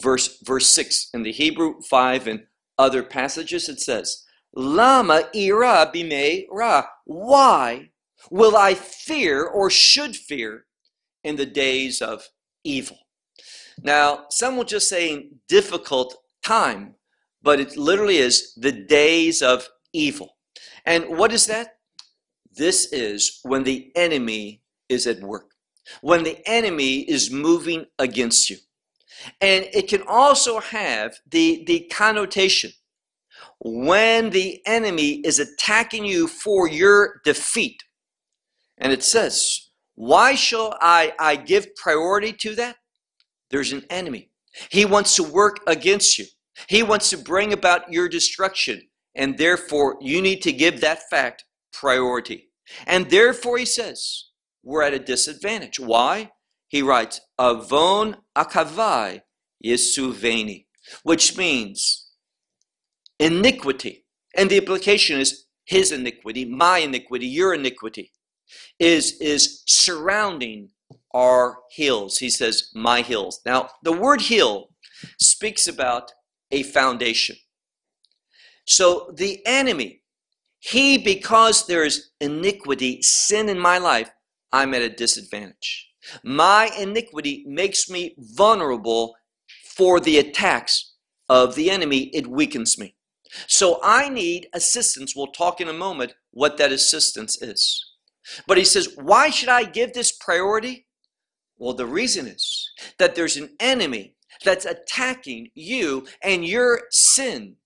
Verse, 0.02 0.38
verse 0.42 0.66
6 0.68 1.10
in 1.12 1.24
the 1.24 1.32
Hebrew 1.32 1.82
5 1.82 2.26
and 2.26 2.46
other 2.78 3.02
passages, 3.02 3.68
it 3.68 3.80
says, 3.80 4.23
Lama 4.54 5.28
ira 5.34 5.90
bime 5.92 6.46
ra. 6.50 6.84
Why 7.04 7.90
will 8.30 8.56
I 8.56 8.74
fear 8.74 9.44
or 9.44 9.68
should 9.70 10.16
fear 10.16 10.66
in 11.22 11.36
the 11.36 11.46
days 11.46 12.00
of 12.00 12.28
evil? 12.62 12.98
Now, 13.82 14.26
some 14.30 14.56
will 14.56 14.64
just 14.64 14.88
say 14.88 15.30
difficult 15.48 16.16
time, 16.44 16.94
but 17.42 17.58
it 17.58 17.76
literally 17.76 18.18
is 18.18 18.54
the 18.54 18.72
days 18.72 19.42
of 19.42 19.68
evil. 19.92 20.36
And 20.86 21.16
what 21.18 21.32
is 21.32 21.46
that? 21.46 21.78
This 22.52 22.92
is 22.92 23.40
when 23.42 23.64
the 23.64 23.90
enemy 23.96 24.62
is 24.88 25.06
at 25.06 25.20
work, 25.20 25.50
when 26.02 26.22
the 26.22 26.38
enemy 26.46 27.00
is 27.00 27.30
moving 27.30 27.86
against 27.98 28.48
you. 28.48 28.58
And 29.40 29.66
it 29.72 29.88
can 29.88 30.02
also 30.06 30.60
have 30.60 31.16
the, 31.28 31.64
the 31.66 31.88
connotation 31.92 32.72
when 33.60 34.30
the 34.30 34.60
enemy 34.66 35.20
is 35.24 35.38
attacking 35.38 36.04
you 36.04 36.26
for 36.26 36.68
your 36.68 37.20
defeat. 37.24 37.82
And 38.78 38.92
it 38.92 39.02
says, 39.02 39.70
Why 39.94 40.34
shall 40.34 40.76
I, 40.80 41.12
I 41.18 41.36
give 41.36 41.74
priority 41.76 42.32
to 42.32 42.54
that? 42.56 42.76
There's 43.50 43.72
an 43.72 43.84
enemy. 43.90 44.30
He 44.70 44.84
wants 44.84 45.16
to 45.16 45.22
work 45.22 45.60
against 45.66 46.18
you, 46.18 46.26
he 46.68 46.82
wants 46.82 47.10
to 47.10 47.18
bring 47.18 47.52
about 47.52 47.92
your 47.92 48.08
destruction. 48.08 48.82
And 49.16 49.38
therefore, 49.38 49.96
you 50.00 50.20
need 50.20 50.42
to 50.42 50.52
give 50.52 50.80
that 50.80 51.08
fact 51.08 51.44
priority. 51.72 52.50
And 52.86 53.08
therefore, 53.10 53.58
he 53.58 53.64
says, 53.64 54.24
we're 54.64 54.82
at 54.82 54.94
a 54.94 54.98
disadvantage. 54.98 55.78
Why? 55.78 56.32
He 56.68 56.82
writes, 56.82 57.20
Avon 57.40 58.16
akavai 58.36 59.20
yesuveni, 59.64 60.66
which 61.02 61.36
means 61.36 62.03
iniquity. 63.18 64.04
And 64.36 64.50
the 64.50 64.58
implication 64.58 65.20
is 65.20 65.46
his 65.64 65.92
iniquity, 65.92 66.44
my 66.44 66.78
iniquity, 66.78 67.26
your 67.26 67.54
iniquity, 67.54 68.12
is, 68.78 69.18
is 69.20 69.62
surrounding 69.66 70.70
our 71.12 71.58
hills. 71.70 72.18
He 72.18 72.28
says, 72.28 72.70
my 72.74 73.00
hills. 73.00 73.40
Now, 73.46 73.70
the 73.82 73.92
word 73.92 74.20
hill 74.20 74.70
speaks 75.20 75.66
about 75.66 76.12
a 76.50 76.62
foundation. 76.62 77.36
So 78.66 79.12
the 79.16 79.40
enemy 79.46 80.02
he, 80.64 80.96
because 80.96 81.66
there 81.66 81.84
is 81.84 82.12
iniquity, 82.22 83.02
sin 83.02 83.50
in 83.50 83.58
my 83.58 83.76
life, 83.76 84.10
I'm 84.50 84.72
at 84.72 84.80
a 84.80 84.88
disadvantage. 84.88 85.90
My 86.24 86.70
iniquity 86.78 87.44
makes 87.46 87.90
me 87.90 88.14
vulnerable 88.16 89.14
for 89.76 90.00
the 90.00 90.16
attacks 90.16 90.94
of 91.28 91.54
the 91.54 91.70
enemy. 91.70 92.04
It 92.14 92.26
weakens 92.26 92.78
me. 92.78 92.94
So 93.46 93.80
I 93.82 94.08
need 94.08 94.48
assistance. 94.52 95.14
We'll 95.14 95.28
talk 95.28 95.60
in 95.60 95.68
a 95.68 95.72
moment 95.72 96.14
what 96.30 96.56
that 96.58 96.72
assistance 96.72 97.40
is. 97.40 97.84
But 98.46 98.58
he 98.58 98.64
says, 98.64 98.96
why 98.96 99.30
should 99.30 99.48
I 99.48 99.64
give 99.64 99.92
this 99.92 100.12
priority? 100.12 100.86
Well, 101.58 101.74
the 101.74 101.86
reason 101.86 102.26
is 102.26 102.70
that 102.98 103.14
there's 103.14 103.36
an 103.36 103.50
enemy 103.60 104.16
that's 104.44 104.64
attacking 104.64 105.50
you 105.54 106.06
and 106.22 106.44
your 106.44 106.82
sin 106.90 107.56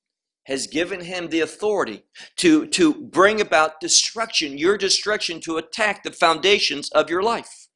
has 0.44 0.66
given 0.66 1.00
him 1.00 1.28
the 1.28 1.40
authority 1.40 2.04
to, 2.36 2.66
to 2.66 2.94
bring 2.94 3.40
about 3.40 3.80
destruction, 3.80 4.56
your 4.56 4.78
destruction, 4.78 5.40
to 5.40 5.58
attack 5.58 6.02
the 6.02 6.10
foundations 6.10 6.90
of 6.90 7.10
your 7.10 7.22
life. 7.22 7.68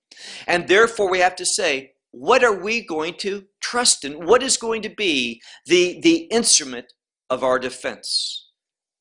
And 0.46 0.68
therefore, 0.68 1.11
we 1.11 1.18
have 1.18 1.37
to 1.37 1.46
say, 1.46 1.92
what 2.11 2.42
are 2.44 2.58
we 2.58 2.84
going 2.84 3.14
to 3.18 3.44
trust 3.61 4.04
in? 4.04 4.26
What 4.26 4.42
is 4.42 4.56
going 4.56 4.82
to 4.82 4.88
be 4.88 5.42
the, 5.66 6.00
the 6.00 6.28
instrument 6.30 6.92
of 7.33 7.43
our 7.43 7.59
defense? 7.59 8.51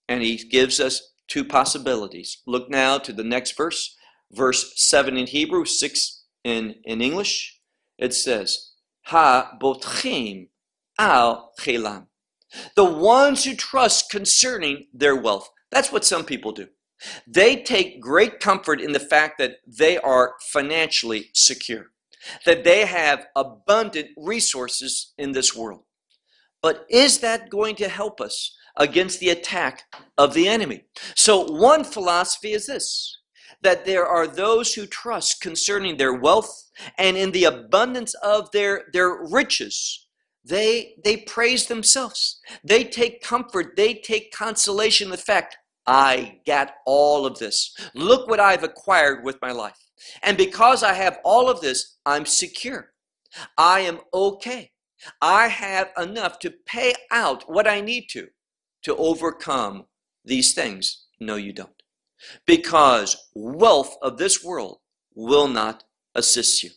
And 0.07 0.21
he 0.21 0.37
gives 0.37 0.79
us 0.79 1.13
two 1.27 1.45
possibilities. 1.45 2.41
Look 2.45 2.69
now 2.69 2.97
to 2.97 3.13
the 3.13 3.23
next 3.23 3.57
verse, 3.57 3.95
verse 4.31 4.73
7 4.75 5.17
in 5.17 5.27
Hebrew, 5.27 5.65
6 5.65 6.23
in, 6.43 6.75
in 6.83 7.01
English. 7.01 7.59
It 7.97 8.13
says, 8.13 8.71
Ha 9.05 9.57
botchim 9.61 10.49
al 10.97 11.51
chelam 11.59 12.07
the 12.75 12.85
ones 12.85 13.43
who 13.43 13.55
trust 13.55 14.09
concerning 14.09 14.87
their 14.93 15.15
wealth. 15.15 15.49
That's 15.71 15.91
what 15.91 16.05
some 16.05 16.25
people 16.25 16.51
do. 16.51 16.67
They 17.25 17.55
take 17.55 18.01
great 18.01 18.39
comfort 18.39 18.81
in 18.81 18.91
the 18.91 18.99
fact 18.99 19.37
that 19.39 19.57
they 19.65 19.97
are 19.97 20.35
financially 20.51 21.31
secure, 21.33 21.87
that 22.45 22.63
they 22.63 22.85
have 22.85 23.27
abundant 23.35 24.09
resources 24.17 25.13
in 25.17 25.31
this 25.31 25.55
world. 25.55 25.83
But 26.61 26.85
is 26.89 27.19
that 27.19 27.49
going 27.49 27.75
to 27.77 27.89
help 27.89 28.21
us 28.21 28.55
against 28.75 29.19
the 29.19 29.29
attack 29.29 29.83
of 30.17 30.33
the 30.33 30.47
enemy? 30.47 30.83
So, 31.15 31.51
one 31.51 31.83
philosophy 31.83 32.53
is 32.53 32.67
this 32.67 33.17
that 33.61 33.85
there 33.85 34.07
are 34.07 34.27
those 34.27 34.73
who 34.73 34.85
trust 34.87 35.41
concerning 35.41 35.97
their 35.97 36.13
wealth 36.13 36.69
and 36.97 37.15
in 37.15 37.31
the 37.31 37.43
abundance 37.43 38.15
of 38.15 38.49
their, 38.51 38.85
their 38.93 39.23
riches. 39.29 40.07
They, 40.43 40.95
they 41.03 41.17
praise 41.17 41.67
themselves. 41.67 42.39
They 42.63 42.83
take 42.83 43.21
comfort. 43.21 43.75
They 43.75 43.93
take 43.93 44.33
consolation 44.33 45.07
in 45.07 45.11
the 45.11 45.17
fact, 45.17 45.57
I 45.85 46.39
got 46.47 46.73
all 46.85 47.25
of 47.25 47.37
this. 47.39 47.75
Look 47.93 48.27
what 48.27 48.39
I've 48.39 48.63
acquired 48.63 49.23
with 49.23 49.37
my 49.41 49.51
life. 49.51 49.77
And 50.23 50.37
because 50.37 50.83
I 50.83 50.93
have 50.93 51.19
all 51.23 51.49
of 51.49 51.61
this, 51.61 51.97
I'm 52.05 52.25
secure. 52.25 52.91
I 53.57 53.81
am 53.81 53.99
okay. 54.13 54.70
I 55.21 55.47
have 55.47 55.91
enough 55.97 56.39
to 56.39 56.53
pay 56.65 56.93
out 57.11 57.49
what 57.51 57.67
I 57.67 57.81
need 57.81 58.07
to 58.11 58.27
to 58.83 58.95
overcome 58.95 59.85
these 60.25 60.53
things. 60.53 61.05
No, 61.19 61.35
you 61.35 61.53
don't. 61.53 61.69
Because 62.45 63.29
wealth 63.33 63.95
of 64.01 64.17
this 64.17 64.43
world 64.43 64.79
will 65.15 65.47
not 65.47 65.83
assist 66.15 66.63
you. 66.63 66.71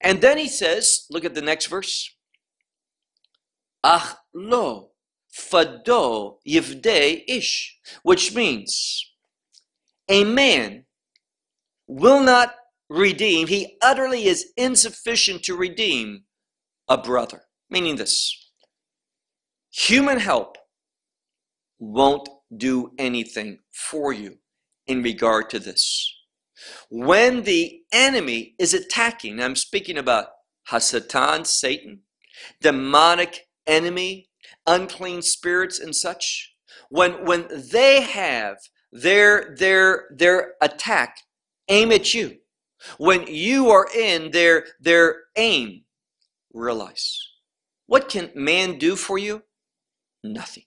And 0.00 0.20
then 0.20 0.38
he 0.38 0.48
says, 0.48 1.06
look 1.10 1.24
at 1.24 1.34
the 1.34 1.42
next 1.42 1.66
verse. 1.66 2.10
Ach 3.82 4.16
lo 4.34 4.90
fado 5.32 6.36
yivde 6.46 7.24
ish, 7.26 7.78
which 8.02 8.34
means 8.34 9.12
a 10.08 10.24
man 10.24 10.84
will 11.86 12.20
not 12.20 12.54
redeem, 12.88 13.46
he 13.46 13.76
utterly 13.82 14.26
is 14.26 14.52
insufficient 14.56 15.42
to 15.44 15.56
redeem 15.56 16.24
a 16.88 16.98
brother. 16.98 17.42
Meaning 17.70 17.96
this 17.96 18.50
human 19.70 20.18
help 20.18 20.56
won't 21.78 22.28
do 22.56 22.92
anything 22.98 23.58
for 23.72 24.12
you 24.12 24.38
in 24.86 25.02
regard 25.02 25.50
to 25.50 25.58
this. 25.58 26.14
When 26.90 27.42
the 27.42 27.80
enemy 27.92 28.54
is 28.58 28.74
attacking, 28.74 29.40
I'm 29.40 29.56
speaking 29.56 29.98
about 29.98 30.28
Hasatan, 30.70 31.46
Satan, 31.46 32.00
demonic 32.60 33.48
enemy, 33.66 34.28
unclean 34.66 35.22
spirits 35.22 35.78
and 35.80 35.94
such, 35.94 36.54
when 36.90 37.24
when 37.24 37.48
they 37.72 38.02
have 38.02 38.58
their 38.92 39.54
their 39.58 40.06
their 40.16 40.54
attack 40.60 41.16
aim 41.68 41.92
at 41.92 42.14
you, 42.14 42.38
when 42.98 43.26
you 43.26 43.70
are 43.70 43.88
in 43.94 44.30
their 44.30 44.66
their 44.80 45.22
aim, 45.36 45.83
realize 46.54 47.18
what 47.86 48.08
can 48.08 48.30
man 48.34 48.78
do 48.78 48.96
for 48.96 49.18
you? 49.18 49.42
Nothing. 50.22 50.64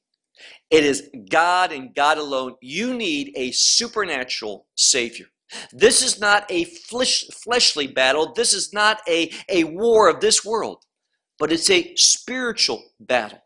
It 0.70 0.84
is 0.84 1.10
God 1.30 1.72
and 1.72 1.96
God 1.96 2.18
alone. 2.18 2.56
You 2.62 2.94
need 2.94 3.34
a 3.36 3.52
supernatural 3.52 4.68
Savior. 4.76 5.28
This 5.72 6.04
is 6.04 6.20
not 6.20 6.46
a 6.50 6.66
flesh, 6.66 7.26
fleshly 7.44 7.88
battle. 7.88 8.34
This 8.34 8.54
is 8.54 8.74
not 8.74 9.02
a, 9.08 9.32
a 9.50 9.64
war 9.64 10.10
of 10.10 10.20
this 10.20 10.46
world, 10.46 10.84
but 11.40 11.52
it's 11.52 11.70
a 11.70 11.96
spiritual 11.96 12.84
battle. 13.00 13.40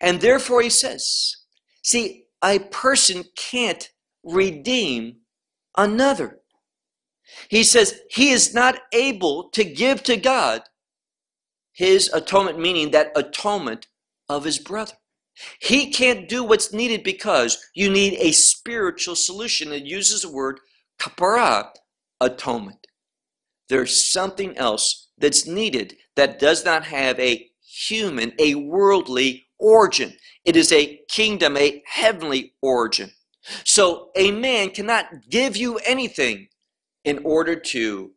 And 0.00 0.20
therefore, 0.20 0.62
he 0.62 0.70
says, 0.70 1.36
see, 1.82 2.26
a 2.42 2.60
person 2.60 3.24
can't 3.36 3.90
redeem 4.22 5.16
another. 5.76 6.40
He 7.48 7.64
says 7.64 8.00
he 8.10 8.30
is 8.30 8.54
not 8.54 8.78
able 8.92 9.50
to 9.50 9.64
give 9.64 10.02
to 10.04 10.16
God 10.16 10.62
his 11.76 12.10
atonement, 12.12 12.58
meaning 12.58 12.90
that 12.90 13.12
atonement 13.14 13.86
of 14.28 14.44
his 14.44 14.58
brother. 14.58 14.94
He 15.60 15.92
can't 15.92 16.28
do 16.28 16.42
what's 16.42 16.72
needed 16.72 17.04
because 17.04 17.58
you 17.74 17.90
need 17.90 18.14
a 18.18 18.32
spiritual 18.32 19.14
solution. 19.14 19.72
It 19.72 19.84
uses 19.84 20.22
the 20.22 20.32
word 20.32 20.58
kapara, 20.98 21.68
atonement. 22.18 22.86
There's 23.68 24.10
something 24.10 24.56
else 24.56 25.10
that's 25.18 25.46
needed 25.46 25.96
that 26.14 26.38
does 26.38 26.64
not 26.64 26.84
have 26.84 27.20
a 27.20 27.50
human, 27.60 28.32
a 28.38 28.54
worldly 28.54 29.46
origin. 29.58 30.14
It 30.46 30.56
is 30.56 30.72
a 30.72 31.00
kingdom, 31.10 31.58
a 31.58 31.82
heavenly 31.86 32.54
origin. 32.62 33.10
So 33.64 34.10
a 34.16 34.30
man 34.30 34.70
cannot 34.70 35.06
give 35.28 35.58
you 35.58 35.76
anything 35.86 36.48
in 37.04 37.20
order 37.22 37.54
to 37.54 38.12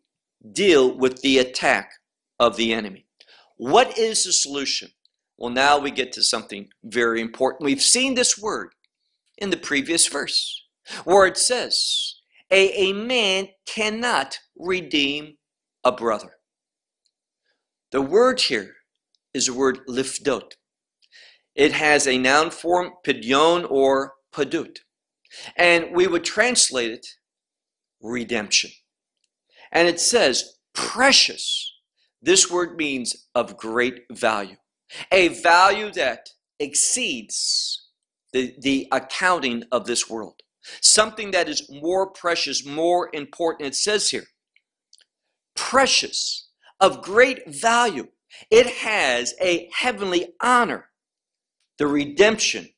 deal 0.53 0.97
with 0.97 1.21
the 1.21 1.39
attack 1.39 1.91
of 2.39 2.55
the 2.55 2.73
enemy. 2.73 3.08
What 3.59 3.97
is 3.97 4.23
the 4.23 4.31
solution? 4.31 4.91
Well, 5.37 5.49
now 5.49 5.79
we 5.79 5.91
get 5.91 6.13
to 6.13 6.23
something 6.23 6.69
very 6.81 7.19
important. 7.19 7.65
We've 7.65 7.81
seen 7.81 8.15
this 8.15 8.39
word 8.39 8.69
in 9.37 9.49
the 9.49 9.57
previous 9.57 10.07
verse 10.07 10.63
where 11.03 11.27
it 11.27 11.37
says, 11.37 12.15
a, 12.49 12.71
a 12.71 12.93
man 12.93 13.49
cannot 13.65 14.39
redeem 14.57 15.35
a 15.83 15.91
brother. 15.91 16.37
The 17.91 18.01
word 18.01 18.39
here 18.39 18.75
is 19.33 19.47
the 19.47 19.53
word 19.53 19.79
lifdot. 19.89 20.53
It 21.53 21.73
has 21.73 22.07
a 22.07 22.17
noun 22.17 22.51
form, 22.51 22.91
pidyon 23.05 23.69
or 23.69 24.13
padut. 24.33 24.77
And 25.57 25.93
we 25.93 26.07
would 26.07 26.23
translate 26.23 26.91
it 26.91 27.07
redemption. 28.01 28.71
And 29.69 29.89
it 29.89 29.99
says 29.99 30.59
precious. 30.73 31.68
This 32.21 32.49
word 32.49 32.75
means 32.75 33.27
of 33.33 33.57
great 33.57 34.03
value 34.11 34.57
a 35.11 35.27
value 35.27 35.91
that 35.91 36.29
exceeds 36.59 37.89
the, 38.33 38.55
the 38.59 38.87
accounting 38.91 39.63
of 39.71 39.85
this 39.85 40.09
world. 40.09 40.41
Something 40.81 41.31
that 41.31 41.47
is 41.47 41.69
more 41.69 42.07
precious, 42.07 42.65
more 42.65 43.09
important. 43.13 43.67
It 43.67 43.75
says 43.75 44.09
here, 44.09 44.25
precious, 45.55 46.49
of 46.79 47.01
great 47.01 47.47
value. 47.47 48.07
It 48.51 48.67
has 48.67 49.33
a 49.41 49.69
heavenly 49.73 50.33
honor, 50.41 50.89
the 51.77 51.87
redemption 51.87 52.69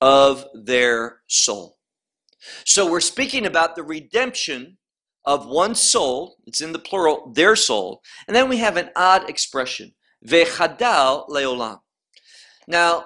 of 0.00 0.46
their 0.54 1.20
soul. 1.28 1.78
So 2.64 2.90
we're 2.90 3.00
speaking 3.00 3.46
about 3.46 3.76
the 3.76 3.82
redemption 3.82 4.78
of 5.24 5.46
one 5.46 5.74
soul, 5.74 6.36
it's 6.46 6.60
in 6.60 6.72
the 6.72 6.78
plural, 6.78 7.32
their 7.34 7.56
soul, 7.56 8.02
and 8.26 8.34
then 8.34 8.48
we 8.48 8.58
have 8.58 8.76
an 8.76 8.90
odd 8.96 9.28
expression, 9.28 9.94
Vechadal 10.26 11.28
leolam. 11.28 11.80
Now, 12.66 13.04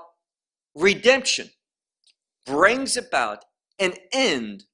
redemption 0.75 1.51
brings 2.45 2.97
about 2.97 3.45
an 3.79 3.95
end 4.13 4.65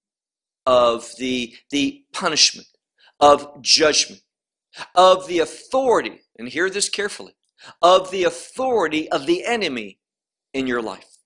of 0.67 1.11
the, 1.19 1.55
the 1.71 2.05
punishment, 2.13 2.69
of 3.19 3.63
judgment, 3.63 4.23
of 4.95 5.27
the 5.27 5.41
authority, 5.41 6.21
and 6.39 6.49
hear 6.49 6.71
this 6.71 6.89
carefully, 6.89 7.35
of 7.81 8.11
the 8.11 8.25
authority 8.25 9.09
of 9.11 9.27
the 9.27 9.45
enemy 9.45 9.99
in 10.53 10.67
your 10.67 10.83
life. 10.83 11.19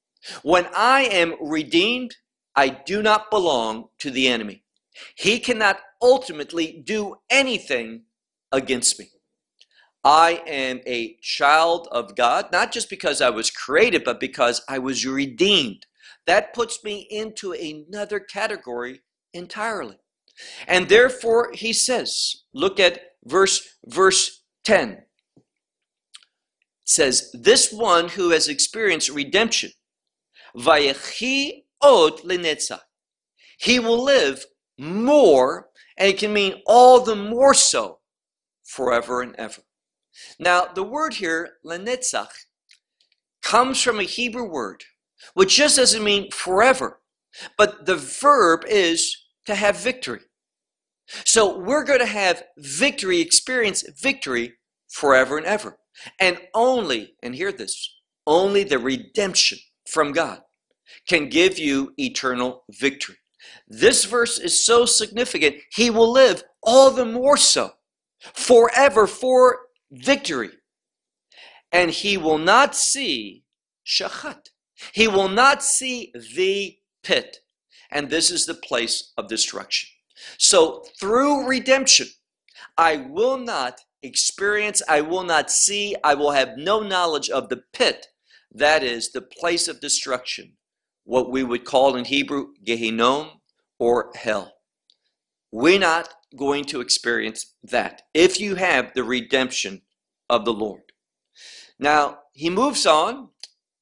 When 0.43 0.67
I 0.75 1.03
am 1.03 1.35
redeemed, 1.41 2.17
I 2.55 2.69
do 2.69 3.03
not 3.03 3.31
belong 3.31 3.89
to 3.99 4.11
the 4.11 4.29
enemy. 4.29 4.65
He 5.15 5.39
cannot 5.39 5.81
ultimately 6.01 6.83
do 6.85 7.17
anything 7.31 8.03
against 8.53 8.99
me. 8.99 9.11
I 10.05 10.43
am 10.47 10.81
a 10.87 11.17
child 11.21 11.89
of 11.91 12.15
God, 12.15 12.53
not 12.53 12.71
just 12.71 12.89
because 12.89 13.21
I 13.21 13.31
was 13.31 13.51
created, 13.51 14.05
but 14.05 14.21
because 14.21 14.63
I 14.69 14.79
was 14.79 15.05
redeemed. 15.05 15.87
That 16.27 16.55
puts 16.55 16.85
me 16.85 17.09
into 17.11 17.53
another 17.53 18.21
category 18.21 19.03
entirely. 19.35 19.99
And 20.69 20.89
therefore, 20.89 21.51
he 21.55 21.73
says, 21.73 22.45
look 22.53 22.79
at 22.79 23.01
verse, 23.25 23.79
verse 23.87 24.43
10. 24.65 24.91
It 24.91 25.05
says, 26.85 27.31
This 27.33 27.73
one 27.73 28.09
who 28.09 28.31
has 28.31 28.49
experienced 28.49 29.09
redemption. 29.09 29.71
He 33.59 33.81
will 33.81 34.05
live 34.05 34.47
more, 34.79 35.69
and 35.97 36.09
it 36.09 36.19
can 36.19 36.33
mean 36.33 36.63
all 36.67 37.01
the 37.01 37.17
more 37.17 37.55
so, 37.55 37.99
forever 38.65 39.23
and 39.23 39.35
ever. 39.37 39.63
Now, 40.39 40.67
the 40.67 40.83
word 40.83 41.15
here, 41.15 41.55
lenetzach, 41.65 42.31
comes 43.43 43.83
from 43.83 44.01
a 44.01 44.05
Hebrew 44.05 44.49
word, 44.49 44.85
which 45.35 45.57
just 45.57 45.77
doesn't 45.77 46.03
mean 46.03 46.31
forever, 46.31 47.01
but 47.57 47.87
the 47.87 47.97
verb 47.97 48.65
is 48.69 49.17
to 49.47 49.55
have 49.55 49.79
victory. 49.79 50.21
So 51.25 51.59
we're 51.59 51.85
going 51.85 52.01
to 52.01 52.07
have 52.07 52.43
victory, 52.59 53.21
experience 53.21 53.85
victory 54.01 54.55
forever 54.89 55.37
and 55.37 55.47
ever. 55.47 55.79
And 56.21 56.39
only, 56.53 57.15
and 57.23 57.35
hear 57.35 57.53
this, 57.53 57.95
only 58.27 58.65
the 58.65 58.79
redemption 58.79 59.59
from 59.89 60.13
God 60.13 60.41
can 61.09 61.29
give 61.29 61.59
you 61.59 61.93
eternal 61.97 62.65
victory. 62.69 63.17
This 63.69 64.05
verse 64.07 64.39
is 64.39 64.65
so 64.67 64.87
significant, 64.87 65.57
he 65.73 65.91
will 65.91 66.13
live 66.13 66.45
all 66.63 66.91
the 66.91 67.07
more 67.07 67.37
so 67.37 67.73
forever 68.35 69.07
for 69.07 69.61
victory. 69.93 70.51
and 71.73 71.91
he 71.91 72.17
will 72.19 72.39
not 72.39 72.77
see 72.77 73.45
shachat. 73.87 74.49
He 74.95 75.09
will 75.09 75.29
not 75.31 75.63
see 75.63 76.13
the 76.37 76.79
pit. 77.05 77.39
And 77.91 78.11
this 78.11 78.31
is 78.33 78.47
the 78.47 78.55
place 78.55 79.13
of 79.19 79.29
destruction. 79.29 79.91
So 80.39 80.85
through 81.01 81.49
redemption, 81.49 82.09
I 82.79 82.97
will 82.99 83.39
not 83.39 83.81
experience, 84.03 84.83
I 84.89 85.03
will 85.03 85.25
not 85.25 85.51
see, 85.51 85.97
I 86.05 86.15
will 86.15 86.33
have 86.33 86.59
no 86.59 86.81
knowledge 86.81 87.31
of 87.31 87.51
the 87.51 87.63
pit. 87.75 88.09
That 88.53 88.83
is 88.85 89.13
the 89.13 89.23
place 89.23 89.69
of 89.69 89.81
destruction, 89.81 90.55
what 91.05 91.31
we 91.31 91.45
would 91.45 91.65
call 91.67 91.97
in 91.97 92.07
Hebrew 92.07 92.49
Gehinnom 92.67 93.36
or 93.79 94.11
hell. 94.15 94.55
We're 95.53 95.79
not 95.79 96.09
going 96.37 96.65
to 96.67 96.81
experience 96.81 97.55
that 97.63 98.03
if 98.15 98.41
you 98.41 98.57
have 98.57 98.93
the 98.95 99.05
redemption 99.05 99.83
of 100.29 100.45
the 100.45 100.53
Lord. 100.53 100.83
Now, 101.79 102.19
he 102.33 102.51
moves 102.51 102.87
on 102.87 103.29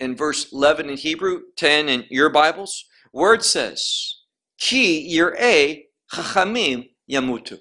in 0.00 0.16
verse 0.16 0.52
11 0.52 0.90
in 0.90 0.96
Hebrew, 0.96 1.42
10 1.56 1.88
in 1.88 2.04
your 2.10 2.30
Bibles, 2.30 2.84
where 3.12 3.34
it 3.34 3.44
says, 3.44 4.16
Ki 4.58 5.16
yir'eh 5.16 5.84
chachamim 6.12 6.90
yamutu. 7.10 7.58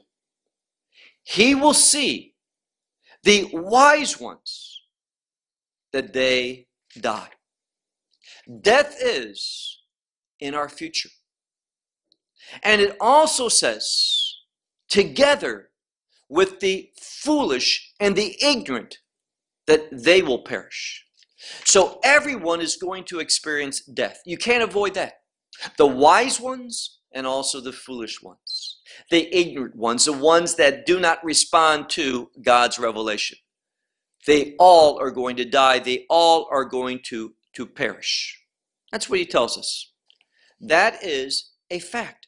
He 1.24 1.56
will 1.56 1.74
see 1.74 2.34
the 3.24 3.50
wise 3.54 4.20
ones 4.20 4.82
that 5.94 6.14
they 6.14 6.68
die. 7.00 7.30
Death 8.62 8.98
is 9.00 9.80
in 10.40 10.54
our 10.54 10.68
future. 10.68 11.10
And 12.62 12.82
it 12.82 12.96
also 13.00 13.50
says, 13.50 14.36
together 14.90 15.70
with 16.30 16.60
the 16.60 16.90
foolish 17.00 17.94
and 18.00 18.16
the 18.16 18.36
ignorant, 18.44 18.98
that 19.68 19.88
they 19.92 20.22
will 20.22 20.44
perish. 20.44 21.06
So 21.66 22.00
everyone 22.04 22.62
is 22.62 22.76
going 22.76 23.06
to 23.06 23.20
experience 23.20 23.82
death. 23.82 24.22
You 24.26 24.38
can't 24.38 24.64
avoid 24.64 24.94
that. 24.96 25.22
The 25.78 25.88
wise 25.88 26.40
ones 26.40 27.00
and 27.14 27.28
also 27.28 27.62
the 27.62 27.72
foolish 27.72 28.22
ones, 28.22 28.80
the 29.12 29.34
ignorant 29.36 29.76
ones, 29.76 30.06
the 30.06 30.14
ones 30.14 30.56
that 30.56 30.86
do 30.86 31.00
not 31.00 31.24
respond 31.24 31.90
to 31.92 32.30
God's 32.42 32.80
revelation. 32.80 33.38
They 34.26 34.56
all 34.58 35.00
are 35.00 35.12
going 35.12 35.36
to 35.38 35.46
die. 35.46 35.80
They 35.80 36.06
all 36.10 36.48
are 36.52 36.66
going 36.66 37.02
to, 37.06 37.34
to 37.54 37.66
perish. 37.66 38.42
That's 38.92 39.10
what 39.10 39.20
he 39.20 39.26
tells 39.26 39.58
us. 39.58 39.92
That 40.60 41.04
is 41.04 41.52
a 41.70 41.80
fact. 41.80 42.23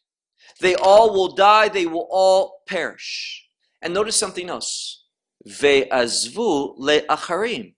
They 0.62 0.76
all 0.76 1.14
will 1.14 1.36
die. 1.36 1.70
They 1.70 1.86
will 1.86 2.08
all 2.10 2.64
perish. 2.68 3.48
And 3.82 3.94
notice 3.94 4.16
something 4.16 4.50
else. 4.50 5.04
Ve'azvu 5.48 6.80
le'acharim 6.80 7.76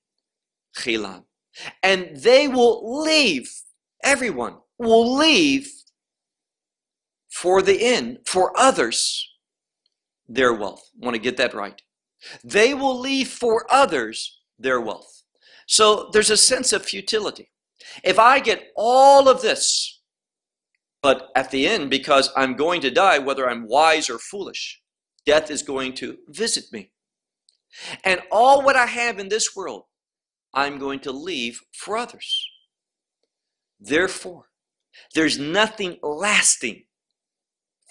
chilam. 0.78 1.24
And 1.82 2.18
they 2.18 2.48
will 2.48 3.04
leave, 3.04 3.52
everyone 4.04 4.58
will 4.78 5.16
leave 5.16 5.70
for 7.30 7.62
the 7.62 7.84
end, 7.84 8.20
for 8.26 8.58
others, 8.58 9.28
their 10.28 10.54
wealth. 10.54 10.90
I 11.02 11.06
want 11.06 11.16
to 11.16 11.22
get 11.22 11.38
that 11.38 11.54
right. 11.54 11.82
They 12.44 12.74
will 12.74 13.00
leave 13.00 13.28
for 13.28 13.66
others 13.72 14.40
their 14.60 14.82
wealth. 14.82 15.24
So 15.68 16.10
there's 16.13 16.30
a 16.30 16.38
sense 16.38 16.74
of 16.74 16.86
futility. 16.86 17.52
If 18.04 18.20
I 18.20 18.40
get 18.40 18.72
all 18.76 19.28
of 19.28 19.42
this, 19.42 19.96
but 21.01 21.29
at 21.36 21.51
the 21.51 21.67
end, 21.67 21.89
because 21.89 22.31
I'm 22.36 22.55
going 22.55 22.81
to 22.81 22.91
die, 22.91 23.19
whether 23.19 23.49
I'm 23.49 23.67
wise 23.67 24.10
or 24.10 24.17
foolish, 24.17 24.81
death 25.25 25.51
is 25.51 25.62
going 25.62 25.93
to 25.95 26.17
visit 26.27 26.65
me. 26.71 26.91
And 28.03 28.21
all 28.31 28.63
what 28.63 28.75
I 28.75 28.88
have 28.88 29.19
in 29.19 29.29
this 29.29 29.55
world, 29.55 29.83
I'm 30.53 30.79
going 30.79 30.99
to 31.01 31.12
leave 31.12 31.62
for 31.73 31.97
others. 31.97 32.47
Therefore, 33.79 34.45
there's 35.13 35.38
nothing 35.38 35.97
lasting 36.01 36.86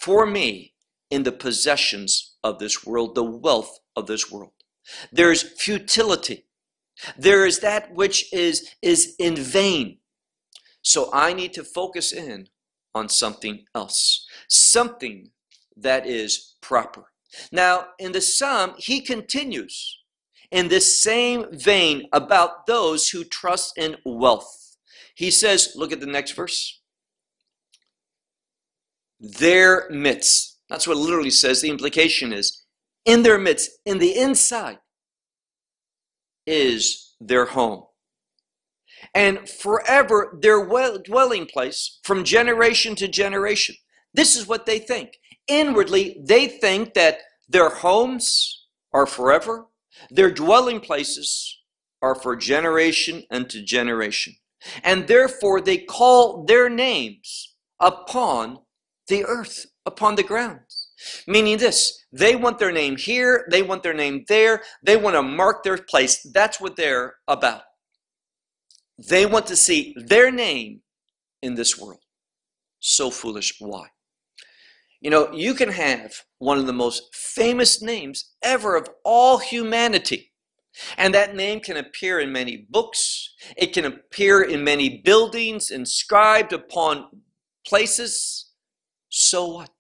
for 0.01 0.27
me 0.27 0.75
in 1.11 1.23
the 1.23 1.33
possessions 1.33 2.37
of 2.43 2.59
this 2.59 2.85
world, 2.85 3.15
the 3.15 3.23
wealth 3.23 3.79
of 3.95 4.07
this 4.07 4.31
world. 4.31 4.53
There's 5.13 5.43
futility. 5.43 6.47
There 7.17 7.47
is 7.47 7.61
that 7.61 7.95
which 7.95 8.33
is, 8.33 8.69
is 8.83 9.15
in 9.19 9.37
vain. 9.37 9.99
So 10.83 11.11
I 11.13 11.33
need 11.33 11.53
to 11.55 11.65
focus 11.65 12.13
in 12.13 12.49
on 12.97 13.09
something 13.11 13.65
else, 13.75 14.27
something 14.49 15.31
that 15.77 16.07
is 16.07 16.57
proper. 16.63 17.05
Now, 17.53 17.89
in 17.99 18.13
the 18.13 18.23
psalm, 18.23 18.75
he 18.79 19.03
continues 19.03 19.99
in 20.51 20.69
this 20.69 21.01
same 21.01 21.47
vein 21.53 22.09
about 22.13 22.67
those 22.67 23.11
who 23.11 23.23
trust 23.23 23.77
in 23.77 23.97
wealth. 24.05 24.77
He 25.15 25.31
says, 25.31 25.73
look 25.77 25.93
at 25.93 26.01
the 26.01 26.07
next 26.07 26.33
verse. 26.33 26.81
Their 29.21 29.89
midst. 29.91 30.59
That's 30.69 30.89
what 30.89 30.97
literally 30.97 31.31
says. 31.31 31.61
The 31.61 31.71
implication 31.71 32.33
is 32.33 32.65
in 33.05 33.23
their 33.23 33.39
midst, 33.39 33.71
in 33.85 33.99
the 33.99 34.17
inside, 34.17 34.79
is 36.47 37.15
their 37.21 37.45
home. 37.45 37.86
And 39.15 39.49
forever 39.49 40.39
their 40.41 40.65
dwelling 40.99 41.47
place 41.47 42.01
from 42.03 42.25
generation 42.25 42.95
to 42.97 43.09
generation. 43.09 43.77
This 44.15 44.37
is 44.37 44.47
what 44.47 44.67
they 44.67 44.79
think. 44.79 45.19
Inwardly, 45.47 46.21
they 46.25 46.49
think 46.49 46.95
that 46.95 47.19
their 47.49 47.69
homes 47.69 48.67
are 48.93 49.07
forever, 49.07 49.67
their 50.11 50.31
dwelling 50.31 50.81
places 50.81 51.61
are 52.03 52.15
for 52.15 52.37
generation 52.37 53.25
unto 53.31 53.63
generation. 53.63 54.35
And 54.83 55.07
therefore 55.07 55.61
they 55.61 55.79
call 55.79 56.45
their 56.45 56.69
names 56.69 57.55
upon 57.81 58.59
the 59.09 59.25
earth, 59.25 59.67
upon 59.85 60.17
the 60.17 60.23
ground. 60.23 60.61
Meaning 61.27 61.59
this, 61.59 62.05
they 62.11 62.35
want 62.35 62.59
their 62.59 62.73
name 62.73 62.97
here, 62.97 63.47
they 63.51 63.63
want 63.63 63.83
their 63.83 63.95
name 63.95 64.25
there, 64.29 64.63
they 64.83 64.97
want 64.97 65.15
to 65.15 65.23
mark 65.23 65.63
their 65.63 65.79
place. 65.79 66.23
That's 66.33 66.61
what 66.61 66.77
they're 66.77 67.15
about. 67.29 67.63
They 68.99 69.27
want 69.27 69.47
to 69.49 69.57
see 69.57 69.95
their 69.97 70.31
name 70.31 70.81
in 71.43 71.55
this 71.55 71.79
world. 71.79 72.01
So 72.81 73.11
foolish. 73.11 73.55
Why? 73.59 73.89
You 75.01 75.11
know, 75.11 75.31
you 75.33 75.55
can 75.55 75.71
have 75.71 76.15
one 76.39 76.59
of 76.59 76.67
the 76.67 76.73
most 76.73 77.15
famous 77.15 77.83
names 77.83 78.33
ever 78.43 78.77
of 78.77 78.89
all 79.05 79.39
humanity. 79.39 80.33
And 80.99 81.15
that 81.15 81.35
name 81.35 81.61
can 81.61 81.77
appear 81.77 82.21
in 82.21 82.33
many 82.33 82.67
books. 82.69 83.35
It 83.57 83.73
can 83.73 83.85
appear 83.85 84.43
in 84.43 84.63
many 84.65 85.01
buildings, 85.05 85.71
inscribed 85.71 86.53
upon 86.53 87.07
places. 87.67 88.51
So 89.09 89.47
what? 89.47 89.71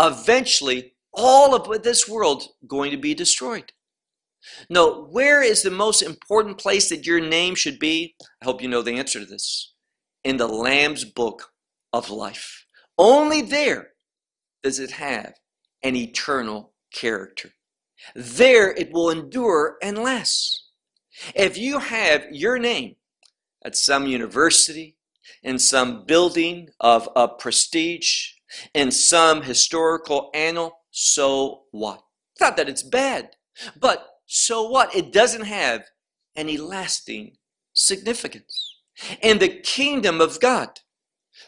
Eventually, 0.00 0.94
all 1.12 1.54
of 1.54 1.82
this 1.82 2.08
world 2.08 2.44
going 2.66 2.90
to 2.90 2.96
be 2.98 3.14
destroyed. 3.14 3.72
No, 4.68 5.04
where 5.04 5.42
is 5.42 5.62
the 5.62 5.70
most 5.70 6.02
important 6.02 6.58
place 6.58 6.88
that 6.88 7.06
your 7.06 7.20
name 7.20 7.54
should 7.54 7.78
be? 7.78 8.14
I 8.42 8.44
hope 8.44 8.62
you 8.62 8.68
know 8.68 8.82
the 8.82 8.96
answer 8.96 9.20
to 9.20 9.26
this. 9.26 9.74
In 10.24 10.36
the 10.36 10.48
Lamb's 10.48 11.04
book 11.04 11.52
of 11.92 12.10
life. 12.10 12.66
Only 12.98 13.42
there 13.42 13.90
does 14.62 14.78
it 14.78 14.92
have 14.92 15.34
an 15.82 15.96
eternal 15.96 16.72
character. 16.92 17.50
There 18.14 18.72
it 18.72 18.92
will 18.92 19.10
endure 19.10 19.76
and 19.82 19.98
last. 19.98 20.64
If 21.34 21.56
you 21.56 21.78
have 21.78 22.26
your 22.30 22.58
name 22.58 22.96
at 23.64 23.76
some 23.76 24.06
university, 24.06 24.96
in 25.42 25.58
some 25.58 26.04
building 26.04 26.68
of, 26.80 27.08
of 27.16 27.38
prestige, 27.38 28.32
in 28.74 28.90
some 28.90 29.42
historical 29.42 30.30
annal, 30.34 30.80
so 30.90 31.64
what? 31.70 32.02
Not 32.40 32.56
that 32.56 32.68
it's 32.68 32.82
bad, 32.82 33.30
but 33.78 34.06
so 34.26 34.68
what? 34.68 34.94
It 34.94 35.12
doesn't 35.12 35.44
have 35.44 35.84
any 36.34 36.56
lasting 36.56 37.36
significance. 37.72 38.74
In 39.22 39.38
the 39.38 39.48
kingdom 39.48 40.20
of 40.20 40.40
God, 40.40 40.80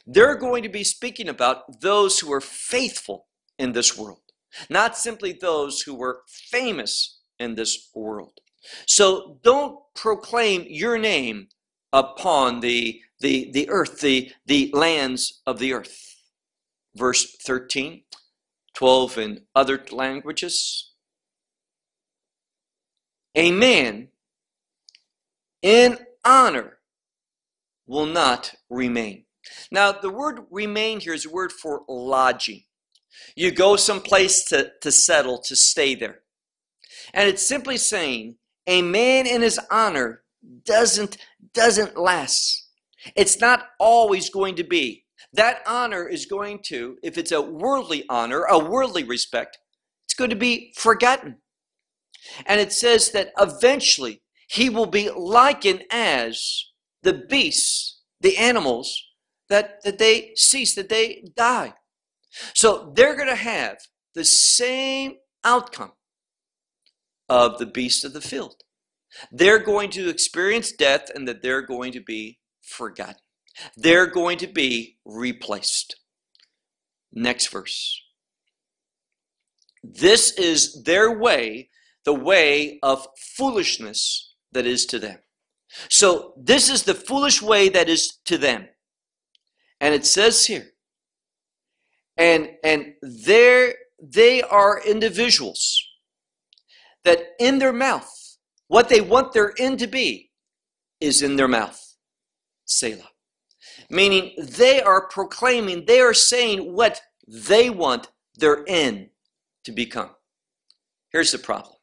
they're 0.07 0.37
going 0.37 0.63
to 0.63 0.69
be 0.69 0.85
speaking 0.85 1.29
about 1.29 1.81
those 1.81 2.19
who 2.19 2.33
are 2.33 2.41
faithful 2.41 3.27
in 3.59 3.73
this 3.73 3.97
world, 3.97 4.21
not 4.69 4.97
simply 4.97 5.33
those 5.33 5.83
who 5.83 5.95
were 5.95 6.23
famous 6.29 7.21
in 7.39 7.55
this 7.55 7.91
world. 7.95 8.41
So 8.87 9.39
don't 9.43 9.79
proclaim 9.95 10.67
your 10.69 10.99
name 10.99 11.49
upon 11.93 12.61
the, 12.61 13.01
the, 13.21 13.51
the 13.53 13.69
earth, 13.71 14.01
the, 14.01 14.31
the 14.47 14.71
lands 14.75 15.41
of 15.47 15.59
the 15.59 15.73
earth. 15.73 16.17
Verse 16.95 17.37
13, 17.45 18.03
12 18.75 19.19
in 19.19 19.41
other 19.55 19.83
languages. 19.91 20.88
A 23.39 23.53
man 23.53 24.09
in 25.63 25.97
honor 26.25 26.79
will 27.87 28.05
not 28.05 28.53
remain. 28.69 29.27
Now, 29.71 29.93
the 29.93 30.11
word 30.11 30.41
remain 30.51 30.99
here 30.99 31.15
is 31.15 31.25
a 31.25 31.31
word 31.31 31.53
for 31.53 31.83
lodging. 31.89 32.65
You 33.37 33.53
go 33.53 33.77
someplace 33.77 34.45
to, 34.47 34.73
to 34.83 34.91
settle, 34.91 35.39
to 35.43 35.55
stay 35.55 35.95
there. 35.95 36.23
And 37.15 37.29
it's 37.29 37.47
simply 37.47 37.77
saying 37.77 38.39
a 38.67 38.83
man 38.83 39.29
in 39.29 39.43
his 39.43 39.61
honor 39.71 40.25
doesn't 40.65 41.17
doesn't 41.55 41.97
last. 41.97 42.71
It's 43.15 43.41
not 43.41 43.67
always 43.79 44.31
going 44.31 44.57
to 44.57 44.65
be. 44.65 45.05
That 45.33 45.63
honor 45.65 46.09
is 46.09 46.27
going 46.27 46.59
to, 46.67 46.99
if 47.05 47.17
it's 47.17 47.31
a 47.31 47.41
worldly 47.41 48.05
honor, 48.11 48.43
a 48.51 48.59
worldly 48.59 49.05
respect, 49.05 49.59
it's 50.07 50.15
going 50.15 50.31
to 50.31 50.37
be 50.37 50.73
forgotten. 50.77 51.37
And 52.47 52.61
it 52.61 52.73
says 52.73 53.11
that 53.13 53.33
eventually 53.39 54.23
he 54.49 54.71
will 54.71 54.87
be 54.87 55.11
likened 55.11 55.85
as 55.91 56.65
the 57.03 57.13
beasts, 57.13 58.01
the 58.21 58.37
animals 58.37 59.03
that, 59.49 59.83
that 59.85 59.99
they 59.99 60.33
cease, 60.35 60.75
that 60.75 60.89
they 60.89 61.25
die. 61.37 61.75
So 62.55 62.93
they're 62.95 63.17
going 63.17 63.29
to 63.29 63.35
have 63.35 63.79
the 64.15 64.25
same 64.25 65.17
outcome 65.45 65.93
of 67.29 67.59
the 67.59 67.67
beast 67.67 68.05
of 68.05 68.13
the 68.13 68.21
field. 68.21 68.57
They're 69.31 69.59
going 69.59 69.91
to 69.91 70.09
experience 70.09 70.73
death 70.73 71.11
and 71.15 71.27
that 71.29 71.43
they're 71.43 71.63
going 71.63 71.93
to 71.93 72.01
be 72.01 72.39
forgotten. 72.63 73.17
They're 73.77 74.07
going 74.07 74.39
to 74.39 74.47
be 74.47 74.99
replaced. 75.05 75.97
Next 77.13 77.49
verse. 77.49 78.01
This 79.83 80.33
is 80.33 80.83
their 80.85 81.17
way, 81.17 81.68
the 82.09 82.15
way 82.15 82.79
of 82.83 83.07
foolishness 83.37 84.33
that 84.53 84.65
is 84.65 84.87
to 84.87 84.99
them. 84.99 85.19
So, 85.91 86.33
this 86.39 86.71
is 86.71 86.85
the 86.85 86.95
foolish 86.95 87.43
way 87.43 87.69
that 87.69 87.91
is 87.91 88.17
to 88.25 88.39
them. 88.39 88.67
And 89.79 89.95
it 89.95 90.07
says 90.07 90.47
here, 90.47 90.69
and 92.17 92.49
and 92.65 92.95
there 93.03 93.75
they 94.03 94.41
are 94.41 94.81
individuals 94.81 95.63
that 97.05 97.19
in 97.39 97.59
their 97.59 97.75
mouth 97.75 98.11
what 98.69 98.89
they 98.89 99.03
want 99.03 99.35
their 99.35 99.53
end 99.59 99.79
to 99.81 99.87
be 99.87 100.31
is 101.01 101.23
in 101.23 101.37
their 101.37 101.49
mouth 101.61 101.81
selah 102.65 103.11
meaning 103.89 104.25
they 104.39 104.81
are 104.81 105.09
proclaiming 105.09 105.85
they 105.85 106.01
are 106.01 106.15
saying 106.15 106.75
what 106.75 107.01
they 107.27 107.71
want 107.71 108.09
their 108.37 108.65
end 108.67 109.11
to 109.65 109.73
become 109.73 110.11
here's 111.13 111.33
the 111.33 111.39
problem 111.39 111.78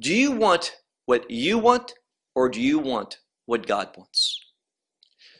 do 0.00 0.14
you 0.14 0.32
want 0.32 0.72
what 1.06 1.30
you 1.30 1.58
want 1.58 1.94
or 2.34 2.48
do 2.48 2.60
you 2.60 2.78
want 2.78 3.18
what 3.46 3.66
god 3.66 3.88
wants 3.96 4.40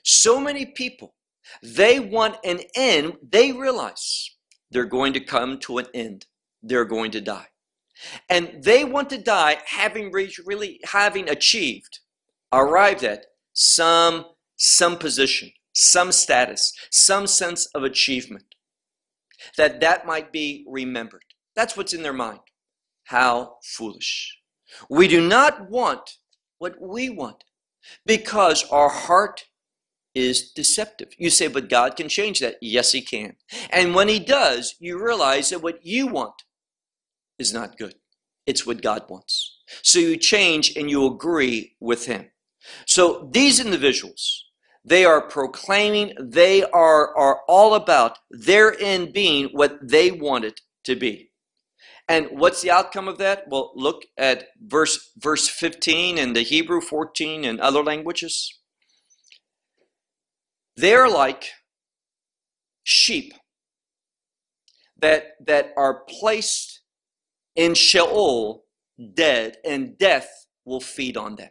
so 0.04 0.40
many 0.40 0.66
people 0.66 1.14
they 1.62 2.00
want 2.00 2.36
an 2.44 2.60
end. 2.74 3.16
They 3.28 3.52
realize 3.52 4.30
they're 4.70 4.84
going 4.84 5.12
to 5.14 5.20
come 5.20 5.58
to 5.60 5.78
an 5.78 5.86
end. 5.94 6.26
They're 6.62 6.84
going 6.84 7.10
to 7.12 7.20
die. 7.20 7.46
And 8.28 8.62
they 8.62 8.84
want 8.84 9.10
to 9.10 9.18
die 9.18 9.58
having 9.66 10.10
reached, 10.12 10.40
really 10.46 10.80
having 10.84 11.28
achieved, 11.28 12.00
arrived 12.52 13.04
at 13.04 13.26
some 13.52 14.26
some 14.56 14.98
position, 14.98 15.50
some 15.74 16.12
status, 16.12 16.72
some 16.90 17.26
sense 17.26 17.66
of 17.74 17.82
achievement. 17.82 18.54
That 19.56 19.80
that 19.80 20.06
might 20.06 20.32
be 20.32 20.64
remembered. 20.68 21.24
That's 21.56 21.76
what's 21.76 21.94
in 21.94 22.02
their 22.02 22.12
mind. 22.12 22.40
How 23.04 23.56
foolish. 23.64 24.39
We 24.88 25.08
do 25.08 25.26
not 25.26 25.70
want 25.70 26.18
what 26.58 26.80
we 26.80 27.08
want 27.08 27.44
because 28.04 28.68
our 28.70 28.88
heart 28.88 29.46
is 30.14 30.50
deceptive. 30.52 31.08
You 31.18 31.30
say, 31.30 31.48
but 31.48 31.68
God 31.68 31.96
can 31.96 32.08
change 32.08 32.40
that. 32.40 32.56
Yes, 32.60 32.92
He 32.92 33.00
can. 33.00 33.36
And 33.70 33.94
when 33.94 34.08
He 34.08 34.18
does, 34.18 34.74
you 34.78 35.02
realize 35.02 35.50
that 35.50 35.62
what 35.62 35.84
you 35.84 36.06
want 36.06 36.42
is 37.38 37.52
not 37.52 37.78
good. 37.78 37.94
It's 38.46 38.66
what 38.66 38.82
God 38.82 39.04
wants. 39.08 39.58
So 39.82 39.98
you 39.98 40.16
change 40.16 40.76
and 40.76 40.90
you 40.90 41.06
agree 41.06 41.76
with 41.80 42.06
Him. 42.06 42.30
So 42.86 43.28
these 43.32 43.60
individuals, 43.60 44.44
they 44.84 45.04
are 45.04 45.20
proclaiming, 45.20 46.14
they 46.18 46.64
are, 46.64 47.16
are 47.16 47.40
all 47.48 47.74
about 47.74 48.18
their 48.30 48.78
end 48.80 49.12
being 49.12 49.50
what 49.52 49.78
they 49.82 50.10
want 50.10 50.44
it 50.44 50.60
to 50.84 50.96
be. 50.96 51.29
And 52.10 52.26
what's 52.32 52.60
the 52.60 52.72
outcome 52.72 53.06
of 53.06 53.18
that? 53.18 53.44
Well, 53.46 53.70
look 53.76 54.02
at 54.18 54.48
verse 54.60 55.12
verse 55.16 55.48
15 55.48 56.18
in 56.18 56.32
the 56.32 56.42
Hebrew 56.42 56.80
14 56.80 57.44
and 57.44 57.60
other 57.60 57.84
languages. 57.84 58.58
They're 60.76 61.08
like 61.08 61.50
sheep 62.82 63.32
that, 65.00 65.36
that 65.46 65.72
are 65.76 66.02
placed 66.08 66.80
in 67.54 67.74
Sheol 67.74 68.64
dead, 69.14 69.58
and 69.64 69.96
death 69.96 70.46
will 70.64 70.80
feed 70.80 71.16
on 71.16 71.36
them. 71.36 71.50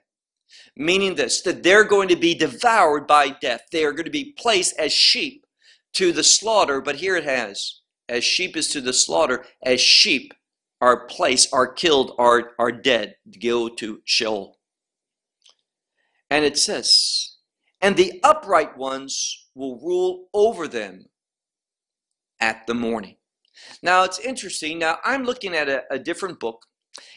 Meaning 0.76 1.16
this, 1.16 1.42
that 1.44 1.64
they're 1.64 1.86
going 1.86 2.10
to 2.10 2.18
be 2.18 2.36
devoured 2.36 3.08
by 3.08 3.30
death. 3.30 3.62
They 3.72 3.86
are 3.86 3.94
going 3.94 4.06
to 4.06 4.12
be 4.12 4.36
placed 4.38 4.78
as 4.78 4.92
sheep 4.92 5.46
to 5.94 6.12
the 6.12 6.24
slaughter, 6.24 6.82
but 6.82 6.98
here 6.98 7.16
it 7.16 7.24
has, 7.24 7.80
as 8.10 8.26
sheep 8.26 8.58
is 8.58 8.68
to 8.70 8.82
the 8.82 8.92
slaughter, 8.92 9.46
as 9.64 9.80
sheep 9.80 10.34
are 10.82 11.06
placed, 11.08 11.50
are 11.54 11.72
killed, 11.72 12.14
are, 12.18 12.52
are 12.58 12.72
dead, 12.72 13.16
go 13.42 13.68
to 13.70 14.02
Sheol. 14.06 14.58
And 16.30 16.46
it 16.46 16.58
says, 16.58 17.38
and 17.82 17.96
the 17.96 18.20
upright 18.24 18.78
ones 18.78 19.48
will 19.56 19.80
rule 19.82 20.28
over 20.34 20.68
them 20.68 21.06
at 22.40 22.68
the 22.68 22.74
morning. 22.74 23.18
Now 23.82 24.04
it's 24.04 24.20
interesting. 24.20 24.80
Now 24.80 25.00
I'm 25.04 25.24
looking 25.24 25.54
at 25.54 25.68
a, 25.68 25.84
a, 25.92 26.00
different 26.00 26.40
book. 26.40 26.66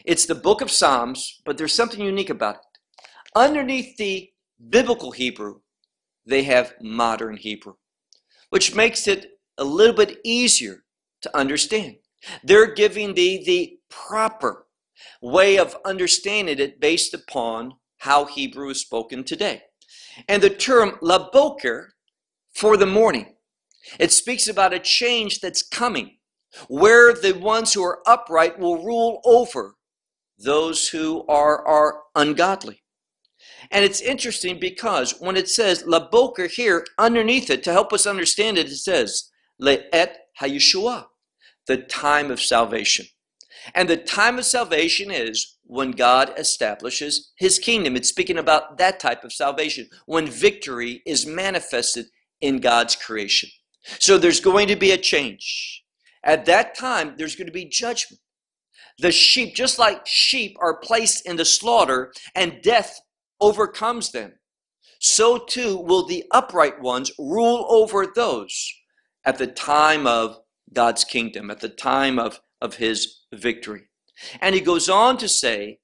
It's 0.04 0.26
the 0.26 0.34
book 0.34 0.60
of 0.60 0.70
Psalms, 0.70 1.40
but 1.44 1.56
there's 1.56 1.74
something 1.74 2.00
unique 2.00 2.30
about 2.30 2.56
it. 2.56 2.60
Underneath 3.34 3.96
the 3.96 4.30
biblical 4.70 5.12
Hebrew, 5.12 5.60
they 6.26 6.42
have 6.44 6.74
modern 6.80 7.36
Hebrew, 7.36 7.74
which 8.50 8.74
makes 8.74 9.06
it 9.06 9.38
a 9.58 9.64
little 9.64 9.94
bit 9.94 10.18
easier 10.24 10.84
to 11.22 11.36
understand. 11.36 11.96
They're 12.42 12.72
giving 12.72 13.14
thee 13.14 13.42
the 13.44 13.78
proper 13.90 14.66
way 15.20 15.58
of 15.58 15.76
understanding 15.84 16.58
it 16.58 16.80
based 16.80 17.14
upon 17.14 17.74
how 17.98 18.24
Hebrew 18.24 18.70
is 18.70 18.80
spoken 18.80 19.24
today 19.24 19.62
and 20.28 20.42
the 20.42 20.50
term 20.50 20.98
laboker 21.02 21.88
for 22.54 22.76
the 22.76 22.86
morning. 22.86 23.34
It 23.98 24.12
speaks 24.12 24.48
about 24.48 24.74
a 24.74 24.78
change 24.78 25.40
that's 25.40 25.62
coming 25.62 26.18
where 26.68 27.14
the 27.14 27.32
ones 27.32 27.72
who 27.72 27.82
are 27.82 28.02
upright 28.06 28.58
will 28.58 28.84
rule 28.84 29.20
over 29.24 29.74
those 30.38 30.88
who 30.88 31.24
are, 31.28 31.66
are 31.66 32.00
ungodly. 32.14 32.82
And 33.70 33.84
it's 33.84 34.00
interesting 34.00 34.58
because 34.60 35.18
when 35.20 35.36
it 35.36 35.48
says 35.48 35.84
laboker 35.84 36.50
here, 36.50 36.84
underneath 36.98 37.50
it, 37.50 37.62
to 37.64 37.72
help 37.72 37.92
us 37.92 38.06
understand 38.06 38.58
it, 38.58 38.66
it 38.66 38.76
says 38.76 39.30
le 39.58 39.78
le'et 39.78 40.14
hayeshua, 40.40 41.06
the 41.66 41.78
time 41.78 42.30
of 42.30 42.40
salvation. 42.40 43.06
And 43.74 43.88
the 43.88 43.96
time 43.96 44.38
of 44.38 44.44
salvation 44.44 45.10
is 45.10 45.56
when 45.64 45.92
God 45.92 46.32
establishes 46.36 47.32
his 47.36 47.58
kingdom. 47.58 47.96
It's 47.96 48.08
speaking 48.08 48.38
about 48.38 48.78
that 48.78 48.98
type 48.98 49.24
of 49.24 49.32
salvation, 49.32 49.88
when 50.06 50.26
victory 50.26 51.02
is 51.06 51.26
manifested 51.26 52.06
in 52.40 52.58
God's 52.58 52.96
creation. 52.96 53.48
So 53.98 54.18
there's 54.18 54.40
going 54.40 54.68
to 54.68 54.76
be 54.76 54.90
a 54.90 54.98
change. 54.98 55.84
At 56.24 56.44
that 56.46 56.76
time, 56.76 57.14
there's 57.16 57.36
going 57.36 57.46
to 57.46 57.52
be 57.52 57.64
judgment. 57.64 58.20
The 58.98 59.12
sheep, 59.12 59.54
just 59.54 59.78
like 59.78 60.06
sheep 60.06 60.56
are 60.60 60.78
placed 60.78 61.26
in 61.26 61.36
the 61.36 61.44
slaughter 61.44 62.12
and 62.34 62.60
death 62.62 63.00
overcomes 63.40 64.12
them, 64.12 64.34
so 65.00 65.38
too 65.38 65.78
will 65.78 66.06
the 66.06 66.24
upright 66.30 66.80
ones 66.80 67.10
rule 67.18 67.66
over 67.68 68.06
those 68.06 68.72
at 69.24 69.38
the 69.38 69.46
time 69.46 70.06
of 70.06 70.38
God's 70.72 71.04
kingdom, 71.04 71.50
at 71.50 71.60
the 71.60 71.68
time 71.68 72.18
of, 72.18 72.40
of 72.60 72.76
his 72.76 73.20
victory. 73.32 73.88
And 74.40 74.54
he 74.54 74.60
goes 74.60 74.88
on 74.88 75.18
to 75.18 75.28
say, 75.28 75.78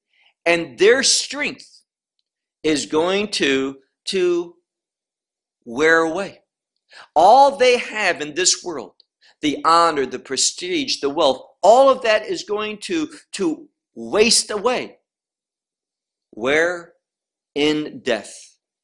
and 0.44 0.79
their 0.79 1.03
strength 1.03 1.83
is 2.62 2.87
going 2.87 3.29
to, 3.29 3.79
to 4.07 4.55
wear 5.64 6.01
away. 6.01 6.40
All 7.14 7.57
they 7.57 7.79
have 7.79 8.20
in 8.20 8.35
this 8.35 8.64
world, 8.64 8.94
the 9.40 9.59
honor, 9.64 10.07
the 10.07 10.18
prestige, 10.18 11.01
the 11.01 11.11
wealth, 11.11 11.42
all 11.62 11.90
of 11.90 12.03
that 12.03 12.27
is 12.27 12.44
going 12.44 12.79
to, 12.79 13.11
to 13.33 13.68
waste 13.94 14.51
away. 14.51 14.98
Where? 16.31 16.94
In 17.55 18.01
death. 18.01 18.35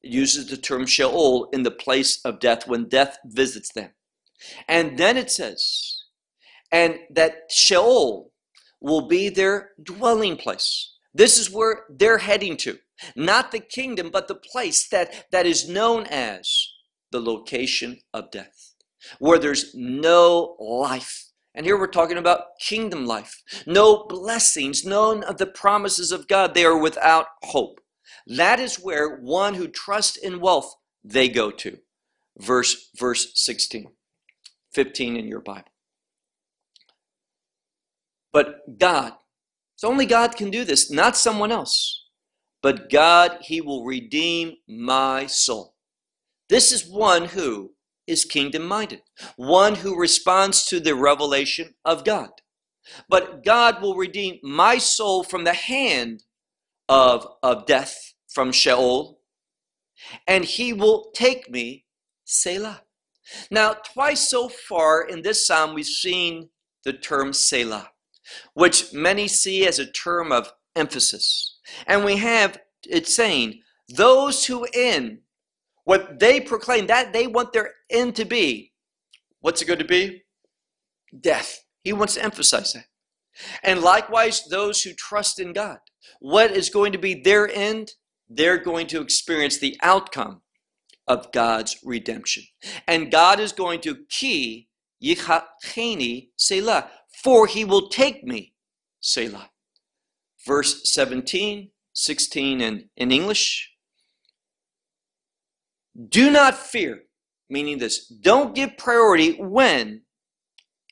It 0.02 0.12
uses 0.12 0.48
the 0.48 0.56
term 0.56 0.86
Sheol 0.86 1.48
in 1.52 1.62
the 1.62 1.70
place 1.70 2.20
of 2.24 2.40
death 2.40 2.66
when 2.66 2.88
death 2.88 3.18
visits 3.24 3.72
them. 3.72 3.90
And 4.68 4.98
then 4.98 5.16
it 5.16 5.30
says, 5.30 5.93
and 6.72 6.98
that 7.10 7.50
Sheol 7.50 8.32
will 8.80 9.08
be 9.08 9.28
their 9.28 9.70
dwelling 9.82 10.36
place. 10.36 10.92
This 11.14 11.38
is 11.38 11.50
where 11.50 11.84
they're 11.90 12.18
heading 12.18 12.56
to. 12.58 12.78
Not 13.16 13.52
the 13.52 13.60
kingdom, 13.60 14.10
but 14.12 14.28
the 14.28 14.34
place 14.34 14.88
that, 14.88 15.26
that 15.32 15.46
is 15.46 15.68
known 15.68 16.06
as 16.06 16.68
the 17.12 17.20
location 17.20 18.00
of 18.12 18.30
death, 18.30 18.74
where 19.18 19.38
there's 19.38 19.74
no 19.74 20.56
life 20.60 21.26
And 21.54 21.66
here 21.66 21.78
we're 21.78 21.86
talking 21.88 22.18
about 22.18 22.58
kingdom 22.60 23.06
life. 23.06 23.42
No 23.66 24.06
blessings, 24.08 24.84
none 24.84 25.22
of 25.24 25.38
the 25.38 25.46
promises 25.46 26.12
of 26.12 26.28
God. 26.28 26.54
They 26.54 26.64
are 26.64 26.78
without 26.78 27.26
hope. 27.44 27.80
That 28.26 28.60
is 28.60 28.76
where 28.76 29.18
one 29.18 29.54
who 29.54 29.68
trusts 29.68 30.16
in 30.16 30.40
wealth, 30.40 30.74
they 31.04 31.28
go 31.28 31.50
to. 31.52 31.78
Verse, 32.38 32.90
verse 32.98 33.32
16, 33.34 33.86
15 34.72 35.16
in 35.16 35.28
your 35.28 35.40
Bible. 35.40 35.68
But 38.34 38.78
God, 38.80 39.12
it's 39.76 39.84
only 39.84 40.06
God 40.06 40.36
can 40.36 40.50
do 40.50 40.64
this, 40.64 40.90
not 40.90 41.16
someone 41.16 41.52
else. 41.52 42.04
But 42.62 42.90
God, 42.90 43.38
He 43.42 43.60
will 43.60 43.84
redeem 43.84 44.54
my 44.68 45.26
soul. 45.26 45.76
This 46.48 46.72
is 46.72 46.84
one 46.84 47.26
who 47.26 47.74
is 48.08 48.24
kingdom 48.24 48.66
minded, 48.66 49.02
one 49.36 49.76
who 49.76 49.98
responds 49.98 50.66
to 50.66 50.80
the 50.80 50.96
revelation 50.96 51.74
of 51.84 52.04
God. 52.04 52.30
But 53.08 53.44
God 53.44 53.80
will 53.80 53.94
redeem 53.94 54.40
my 54.42 54.78
soul 54.78 55.22
from 55.22 55.44
the 55.44 55.54
hand 55.54 56.24
of, 56.88 57.26
of 57.40 57.66
death, 57.66 58.14
from 58.28 58.50
Sheol, 58.50 59.20
and 60.26 60.44
He 60.44 60.72
will 60.72 61.12
take 61.14 61.48
me, 61.48 61.84
Selah. 62.24 62.82
Now, 63.48 63.74
twice 63.74 64.28
so 64.28 64.48
far 64.48 65.02
in 65.02 65.22
this 65.22 65.46
psalm, 65.46 65.72
we've 65.72 65.86
seen 65.86 66.50
the 66.84 66.92
term 66.92 67.32
Selah 67.32 67.90
which 68.54 68.92
many 68.92 69.28
see 69.28 69.66
as 69.66 69.78
a 69.78 69.90
term 69.90 70.32
of 70.32 70.52
emphasis. 70.76 71.58
And 71.86 72.04
we 72.04 72.16
have 72.16 72.58
it 72.88 73.06
saying, 73.08 73.60
those 73.88 74.46
who 74.46 74.66
in 74.74 75.20
what 75.84 76.18
they 76.18 76.40
proclaim 76.40 76.86
that 76.86 77.12
they 77.12 77.26
want 77.26 77.52
their 77.52 77.72
end 77.90 78.16
to 78.16 78.24
be, 78.24 78.72
what's 79.40 79.60
it 79.62 79.66
going 79.66 79.78
to 79.78 79.84
be? 79.84 80.22
Death. 81.18 81.64
He 81.82 81.92
wants 81.92 82.14
to 82.14 82.24
emphasize 82.24 82.72
that. 82.72 82.86
And 83.62 83.80
likewise, 83.80 84.44
those 84.48 84.82
who 84.82 84.92
trust 84.92 85.38
in 85.38 85.52
God, 85.52 85.78
what 86.20 86.50
is 86.50 86.70
going 86.70 86.92
to 86.92 86.98
be 86.98 87.14
their 87.14 87.48
end? 87.52 87.92
They're 88.28 88.58
going 88.58 88.86
to 88.88 89.00
experience 89.00 89.58
the 89.58 89.76
outcome 89.82 90.42
of 91.06 91.30
God's 91.32 91.76
redemption. 91.84 92.44
And 92.86 93.10
God 93.10 93.38
is 93.38 93.52
going 93.52 93.80
to 93.82 94.04
key 94.08 94.68
yichacheni 95.02 96.30
selah, 96.36 96.90
for 97.24 97.46
he 97.46 97.64
will 97.64 97.88
take 97.88 98.22
me, 98.22 98.52
Selah. 99.00 99.48
Verse 100.46 100.82
17, 100.92 101.70
16 101.94 102.60
in, 102.60 102.90
in 102.98 103.10
English. 103.10 103.70
Do 106.08 106.30
not 106.30 106.54
fear, 106.54 107.04
meaning 107.48 107.78
this, 107.78 108.06
don't 108.06 108.54
give 108.54 108.76
priority 108.76 109.38
when 109.40 110.02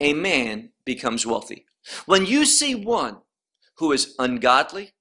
a 0.01 0.15
man 0.15 0.71
becomes 0.87 1.27
wealthy. 1.27 1.67
When 2.07 2.25
you 2.25 2.47
see 2.47 2.75
one 2.75 3.19
who 3.77 3.93
is 3.93 4.15
ungodly, 4.19 4.93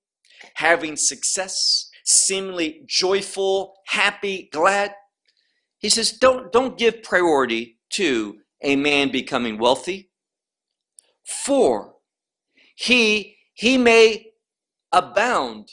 having 0.56 0.98
success, 0.98 1.89
seemingly 2.04 2.82
joyful, 2.88 3.76
happy, 3.88 4.50
glad, 4.52 4.96
he 5.78 5.88
says, 5.88 6.12
don't, 6.12 6.52
don't 6.52 6.78
give 6.78 7.04
priority 7.04 7.80
to 7.91 8.39
a 8.62 8.76
man 8.76 9.12
becoming 9.12 9.58
wealthy 9.58 10.11
for 11.32 11.96
he 12.76 13.38
he 13.54 13.78
may 13.78 14.28
abound 14.91 15.70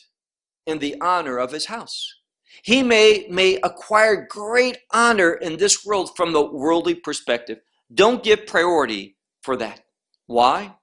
in 0.67 0.79
the 0.79 0.97
honor 1.01 1.39
of 1.39 1.53
his 1.53 1.67
house. 1.67 2.15
He 2.63 2.83
may 2.83 3.27
may 3.31 3.57
acquire 3.63 4.27
great 4.29 4.79
honor 4.93 5.35
in 5.35 5.57
this 5.57 5.85
world 5.85 6.17
from 6.17 6.33
the 6.33 6.45
worldly 6.45 6.95
perspective. 6.95 7.59
Don't 7.93 8.23
give 8.23 8.47
priority 8.47 9.17
for 9.43 9.57
that. 9.57 9.81
Why? 10.27 10.77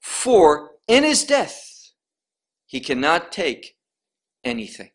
For 0.00 0.70
in 0.88 1.02
his 1.04 1.24
death 1.24 1.92
he 2.66 2.80
cannot 2.80 3.32
take 3.32 3.76
anything. 4.44 4.90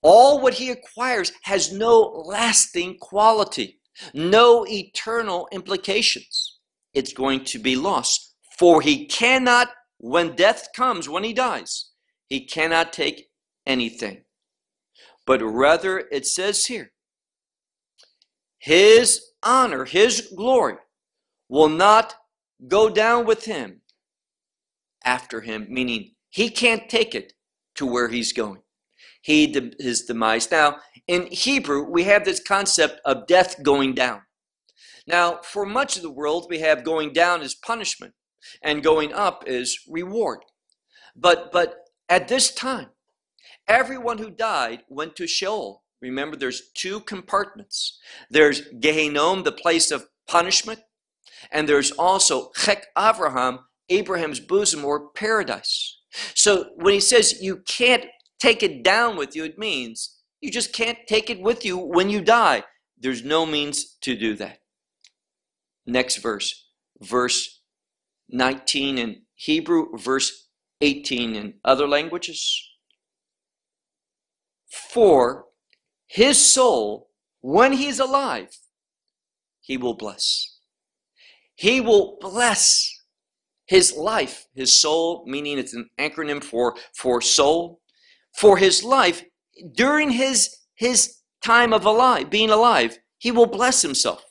All 0.00 0.40
what 0.40 0.54
he 0.54 0.70
acquires 0.70 1.32
has 1.42 1.72
no 1.72 2.00
lasting 2.24 2.98
quality, 2.98 3.80
no 4.14 4.66
eternal 4.66 5.48
implications 5.52 6.51
it's 6.94 7.12
going 7.12 7.44
to 7.44 7.58
be 7.58 7.76
lost. 7.76 8.34
For 8.58 8.80
he 8.80 9.06
cannot, 9.06 9.68
when 9.98 10.36
death 10.36 10.68
comes, 10.74 11.08
when 11.08 11.24
he 11.24 11.32
dies, 11.32 11.90
he 12.28 12.44
cannot 12.44 12.92
take 12.92 13.28
anything. 13.66 14.24
But 15.26 15.42
rather, 15.42 16.04
it 16.10 16.26
says 16.26 16.66
here, 16.66 16.92
his 18.58 19.22
honor, 19.42 19.84
his 19.84 20.32
glory 20.36 20.76
will 21.48 21.68
not 21.68 22.14
go 22.68 22.88
down 22.88 23.26
with 23.26 23.44
him 23.44 23.80
after 25.04 25.40
him, 25.40 25.66
meaning 25.68 26.12
he 26.30 26.48
can't 26.48 26.88
take 26.88 27.14
it 27.14 27.32
to 27.74 27.86
where 27.86 28.08
he's 28.08 28.32
going. 28.32 28.62
He, 29.20 29.52
his 29.78 30.02
demise. 30.02 30.50
Now, 30.50 30.76
in 31.06 31.26
Hebrew, 31.26 31.88
we 31.88 32.04
have 32.04 32.24
this 32.24 32.42
concept 32.42 33.00
of 33.04 33.26
death 33.26 33.62
going 33.62 33.94
down. 33.94 34.22
Now, 35.06 35.40
for 35.42 35.66
much 35.66 35.96
of 35.96 36.02
the 36.02 36.10
world, 36.10 36.46
we 36.48 36.60
have 36.60 36.84
going 36.84 37.12
down 37.12 37.42
as 37.42 37.54
punishment 37.54 38.14
and 38.62 38.82
going 38.82 39.12
up 39.12 39.44
is 39.46 39.78
reward. 39.88 40.40
But, 41.16 41.52
but 41.52 41.76
at 42.08 42.28
this 42.28 42.52
time, 42.54 42.88
everyone 43.68 44.18
who 44.18 44.30
died 44.30 44.82
went 44.88 45.16
to 45.16 45.26
Sheol. 45.26 45.82
Remember, 46.00 46.36
there's 46.36 46.70
two 46.74 47.00
compartments. 47.00 47.98
There's 48.28 48.62
Gehenom, 48.72 49.44
the 49.44 49.52
place 49.52 49.90
of 49.90 50.06
punishment, 50.26 50.80
and 51.50 51.68
there's 51.68 51.92
also 51.92 52.50
Chek 52.56 52.82
Avraham, 52.96 53.60
Abraham's 53.88 54.40
bosom 54.40 54.84
or 54.84 55.10
paradise. 55.10 55.98
So 56.34 56.70
when 56.76 56.94
he 56.94 57.00
says 57.00 57.42
you 57.42 57.62
can't 57.68 58.04
take 58.40 58.62
it 58.62 58.82
down 58.82 59.16
with 59.16 59.36
you, 59.36 59.44
it 59.44 59.58
means 59.58 60.18
you 60.40 60.50
just 60.50 60.72
can't 60.72 60.98
take 61.06 61.30
it 61.30 61.40
with 61.40 61.64
you 61.64 61.78
when 61.78 62.10
you 62.10 62.20
die. 62.20 62.64
There's 62.98 63.24
no 63.24 63.46
means 63.46 63.96
to 64.02 64.16
do 64.16 64.34
that. 64.36 64.58
Next 65.86 66.16
verse, 66.16 66.68
verse 67.00 67.60
19 68.28 68.98
in 68.98 69.22
Hebrew, 69.34 69.96
verse 69.96 70.48
18 70.80 71.34
in 71.34 71.54
other 71.64 71.88
languages. 71.88 72.70
For 74.68 75.46
his 76.06 76.38
soul, 76.38 77.10
when 77.40 77.72
he's 77.72 77.98
alive, 77.98 78.56
he 79.60 79.76
will 79.76 79.94
bless. 79.94 80.58
He 81.54 81.80
will 81.80 82.18
bless 82.20 83.00
his 83.66 83.96
life, 83.96 84.46
his 84.54 84.78
soul, 84.80 85.24
meaning 85.26 85.58
it's 85.58 85.74
an 85.74 85.88
acronym 85.98 86.42
for, 86.42 86.76
for 86.94 87.20
soul, 87.20 87.80
for 88.32 88.56
his 88.56 88.82
life 88.82 89.24
during 89.74 90.10
his, 90.10 90.56
his 90.74 91.18
time 91.42 91.72
of 91.72 91.84
alive, 91.84 92.30
being 92.30 92.50
alive, 92.50 92.98
he 93.18 93.30
will 93.30 93.46
bless 93.46 93.82
himself 93.82 94.24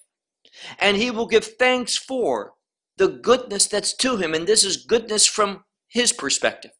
and 0.79 0.97
he 0.97 1.11
will 1.11 1.27
give 1.27 1.45
thanks 1.45 1.97
for 1.97 2.53
the 2.97 3.07
goodness 3.07 3.67
that's 3.67 3.95
to 3.97 4.17
him. 4.17 4.33
And 4.33 4.47
this 4.47 4.63
is 4.63 4.85
goodness 4.85 5.25
from 5.25 5.63
his 5.87 6.13
perspective. 6.13 6.71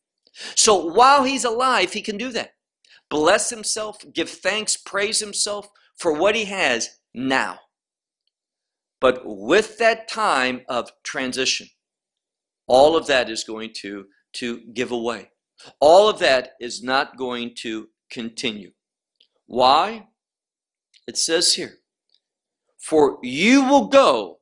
So 0.56 0.86
while 0.94 1.24
he's 1.24 1.44
alive, 1.44 1.94
he 1.94 2.02
can 2.02 2.17
do 2.17 2.32
that. 2.32 2.52
Bless 3.10 3.50
himself, 3.50 3.98
give 4.13 4.30
thanks, 4.30 4.78
praise 4.78 5.20
himself 5.20 5.67
for 5.98 6.13
what 6.13 6.36
he 6.36 6.46
has 6.46 6.89
now. 7.13 7.60
But 9.02 9.24
with 9.26 9.78
that 9.80 10.08
time 10.08 10.62
of 10.70 10.91
transition, 11.04 11.67
all 12.67 12.96
of 12.96 13.08
that 13.08 13.30
is 13.30 13.44
going 13.44 13.74
to, 13.82 14.06
to 14.34 14.62
give 14.74 14.91
away. 14.91 15.32
All 15.80 16.08
of 16.08 16.20
that 16.20 16.52
is 16.60 16.82
not 16.82 17.17
going 17.17 17.54
to 17.62 17.89
continue. 18.10 18.72
Why? 19.46 20.08
It 21.08 21.17
says 21.17 21.56
here, 21.56 21.80
for 22.82 23.20
you 23.22 23.64
will 23.64 23.88
go 23.88 24.40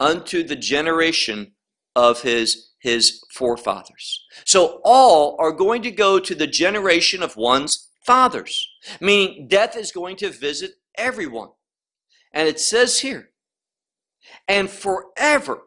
unto 0.00 0.42
the 0.42 0.56
generation 0.56 1.52
of 1.94 2.22
his 2.22 2.72
his 2.80 3.24
forefathers. 3.32 4.24
So 4.44 4.80
all 4.84 5.36
are 5.40 5.52
going 5.52 5.82
to 5.82 5.90
go 5.90 6.20
to 6.20 6.34
the 6.34 6.46
generation 6.46 7.22
of 7.22 7.36
one's 7.36 7.90
fathers, 8.04 8.68
meaning 9.00 9.48
death 9.48 9.76
is 9.76 9.90
going 9.90 10.16
to 10.18 10.30
visit 10.30 10.72
everyone. 10.96 11.48
And 12.32 12.46
it 12.48 12.60
says 12.60 13.00
here, 13.00 13.30
and 14.46 14.70
forever 14.70 15.62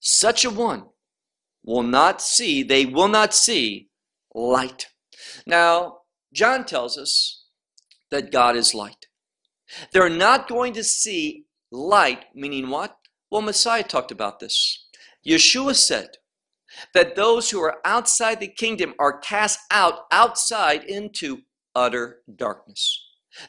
such 0.00 0.44
a 0.44 0.50
one 0.50 0.84
will 1.64 1.82
not 1.82 2.22
see, 2.22 2.62
they 2.62 2.86
will 2.86 3.08
not 3.08 3.34
see 3.34 3.88
light. 4.34 4.86
Now, 5.46 5.98
John 6.32 6.64
tells 6.64 6.96
us 6.96 7.44
that 8.10 8.32
God 8.32 8.56
is 8.56 8.74
light. 8.74 9.06
They're 9.92 10.08
not 10.08 10.48
going 10.48 10.72
to 10.74 10.84
see 10.84 11.46
light, 11.70 12.24
meaning 12.34 12.70
what? 12.70 12.96
Well, 13.30 13.42
Messiah 13.42 13.82
talked 13.82 14.12
about 14.12 14.40
this. 14.40 14.86
Yeshua 15.26 15.74
said 15.74 16.08
that 16.94 17.16
those 17.16 17.50
who 17.50 17.60
are 17.60 17.78
outside 17.84 18.40
the 18.40 18.48
kingdom 18.48 18.94
are 18.98 19.18
cast 19.18 19.58
out, 19.70 20.06
outside 20.12 20.84
into 20.84 21.42
utter 21.74 22.20
darkness. 22.34 23.02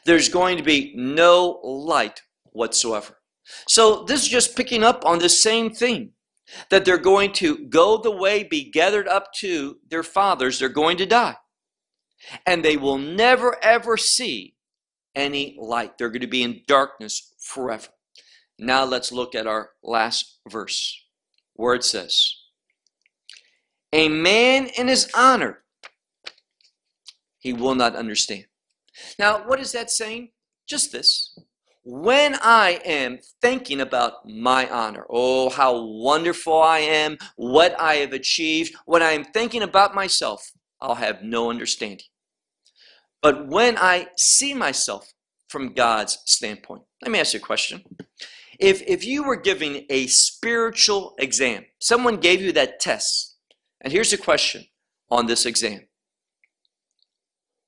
There's 0.04 0.28
going 0.28 0.56
to 0.58 0.62
be 0.62 0.92
no 0.96 1.60
light 1.62 2.22
whatsoever. 2.52 3.18
So 3.66 4.04
this 4.04 4.22
is 4.22 4.28
just 4.28 4.56
picking 4.56 4.82
up 4.82 5.04
on 5.06 5.18
the 5.18 5.28
same 5.28 5.70
thing 5.70 6.12
that 6.70 6.84
they're 6.84 6.98
going 6.98 7.32
to 7.34 7.66
go 7.68 7.98
the 7.98 8.10
way, 8.10 8.42
be 8.42 8.70
gathered 8.70 9.08
up 9.08 9.32
to 9.34 9.78
their 9.88 10.02
fathers, 10.02 10.58
they're 10.58 10.68
going 10.68 10.96
to 10.98 11.06
die. 11.06 11.36
And 12.46 12.64
they 12.64 12.76
will 12.76 12.98
never 12.98 13.62
ever 13.62 13.96
see 13.96 14.54
any 15.18 15.56
light. 15.60 15.98
They're 15.98 16.08
going 16.08 16.22
to 16.22 16.26
be 16.26 16.42
in 16.42 16.62
darkness 16.66 17.34
forever. 17.38 17.88
Now 18.58 18.84
let's 18.84 19.12
look 19.12 19.34
at 19.34 19.46
our 19.46 19.70
last 19.82 20.40
verse 20.48 21.04
where 21.54 21.74
it 21.74 21.84
says, 21.84 22.34
A 23.92 24.08
man 24.08 24.68
in 24.78 24.88
his 24.88 25.10
honor, 25.14 25.64
he 27.38 27.52
will 27.52 27.74
not 27.74 27.96
understand. 27.96 28.46
Now, 29.18 29.46
what 29.46 29.60
is 29.60 29.72
that 29.72 29.90
saying? 29.90 30.30
Just 30.68 30.92
this. 30.92 31.36
When 31.84 32.36
I 32.42 32.80
am 32.84 33.18
thinking 33.40 33.80
about 33.80 34.28
my 34.28 34.68
honor, 34.68 35.06
oh, 35.08 35.48
how 35.48 35.82
wonderful 35.82 36.60
I 36.60 36.80
am, 36.80 37.16
what 37.36 37.78
I 37.80 37.94
have 37.96 38.12
achieved, 38.12 38.74
when 38.84 39.02
I 39.02 39.12
am 39.12 39.24
thinking 39.24 39.62
about 39.62 39.94
myself, 39.94 40.52
I'll 40.80 40.96
have 40.96 41.22
no 41.22 41.50
understanding. 41.50 42.06
But 43.22 43.48
when 43.48 43.76
I 43.78 44.08
see 44.16 44.54
myself 44.54 45.12
from 45.48 45.72
God's 45.74 46.18
standpoint, 46.24 46.82
let 47.02 47.10
me 47.10 47.18
ask 47.18 47.34
you 47.34 47.40
a 47.40 47.42
question. 47.42 47.82
If, 48.58 48.82
if 48.82 49.04
you 49.04 49.24
were 49.24 49.36
giving 49.36 49.86
a 49.88 50.06
spiritual 50.08 51.14
exam, 51.18 51.64
someone 51.78 52.16
gave 52.16 52.40
you 52.40 52.52
that 52.52 52.80
test, 52.80 53.36
and 53.80 53.92
here's 53.92 54.10
the 54.10 54.18
question 54.18 54.64
on 55.10 55.26
this 55.26 55.46
exam 55.46 55.86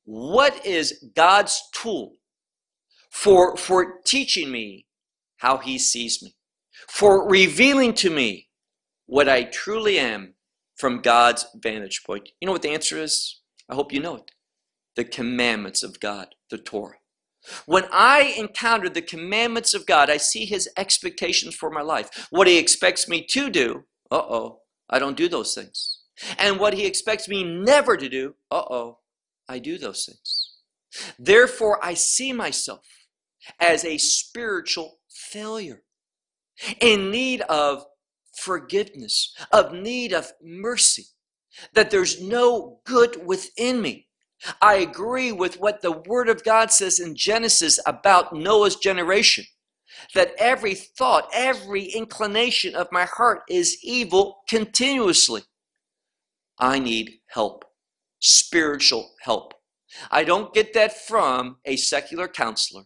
What 0.04 0.66
is 0.66 1.04
God's 1.14 1.62
tool 1.72 2.16
for, 3.08 3.56
for 3.56 4.00
teaching 4.04 4.50
me 4.50 4.86
how 5.36 5.58
He 5.58 5.78
sees 5.78 6.22
me, 6.22 6.34
for 6.88 7.28
revealing 7.28 7.94
to 7.94 8.10
me 8.10 8.48
what 9.06 9.28
I 9.28 9.44
truly 9.44 9.98
am 9.98 10.34
from 10.76 11.02
God's 11.02 11.46
vantage 11.54 12.02
point? 12.04 12.30
You 12.40 12.46
know 12.46 12.52
what 12.52 12.62
the 12.62 12.70
answer 12.70 12.98
is? 12.98 13.40
I 13.68 13.74
hope 13.76 13.92
you 13.92 14.00
know 14.00 14.16
it. 14.16 14.30
The 14.96 15.04
commandments 15.04 15.82
of 15.82 16.00
God, 16.00 16.34
the 16.50 16.58
Torah. 16.58 16.96
When 17.66 17.84
I 17.90 18.34
encounter 18.36 18.88
the 18.88 19.02
commandments 19.02 19.72
of 19.72 19.86
God, 19.86 20.10
I 20.10 20.18
see 20.18 20.44
His 20.44 20.68
expectations 20.76 21.54
for 21.54 21.70
my 21.70 21.82
life. 21.82 22.28
What 22.30 22.46
He 22.46 22.58
expects 22.58 23.08
me 23.08 23.24
to 23.30 23.50
do, 23.50 23.84
uh 24.10 24.16
oh, 24.16 24.60
I 24.88 24.98
don't 24.98 25.16
do 25.16 25.28
those 25.28 25.54
things. 25.54 26.00
And 26.38 26.58
what 26.58 26.74
He 26.74 26.84
expects 26.86 27.28
me 27.28 27.42
never 27.44 27.96
to 27.96 28.08
do, 28.08 28.34
uh 28.50 28.62
oh, 28.70 28.98
I 29.48 29.58
do 29.58 29.78
those 29.78 30.04
things. 30.04 30.58
Therefore, 31.18 31.82
I 31.82 31.94
see 31.94 32.32
myself 32.32 32.84
as 33.58 33.84
a 33.84 33.98
spiritual 33.98 35.00
failure 35.08 35.82
in 36.80 37.10
need 37.10 37.40
of 37.42 37.84
forgiveness, 38.36 39.34
of 39.52 39.72
need 39.72 40.12
of 40.12 40.32
mercy, 40.42 41.06
that 41.74 41.90
there's 41.90 42.20
no 42.22 42.80
good 42.84 43.26
within 43.26 43.80
me 43.80 44.08
I 44.60 44.76
agree 44.76 45.32
with 45.32 45.60
what 45.60 45.82
the 45.82 45.92
Word 45.92 46.28
of 46.28 46.44
God 46.44 46.72
says 46.72 46.98
in 46.98 47.14
Genesis 47.14 47.78
about 47.86 48.32
Noah's 48.32 48.76
generation 48.76 49.44
that 50.14 50.32
every 50.38 50.74
thought, 50.74 51.28
every 51.32 51.84
inclination 51.84 52.74
of 52.74 52.92
my 52.92 53.04
heart 53.04 53.42
is 53.48 53.78
evil 53.82 54.40
continuously. 54.48 55.42
I 56.58 56.78
need 56.78 57.20
help, 57.28 57.64
spiritual 58.18 59.10
help. 59.22 59.54
I 60.10 60.24
don't 60.24 60.54
get 60.54 60.72
that 60.74 61.06
from 61.06 61.56
a 61.64 61.76
secular 61.76 62.28
counselor. 62.28 62.84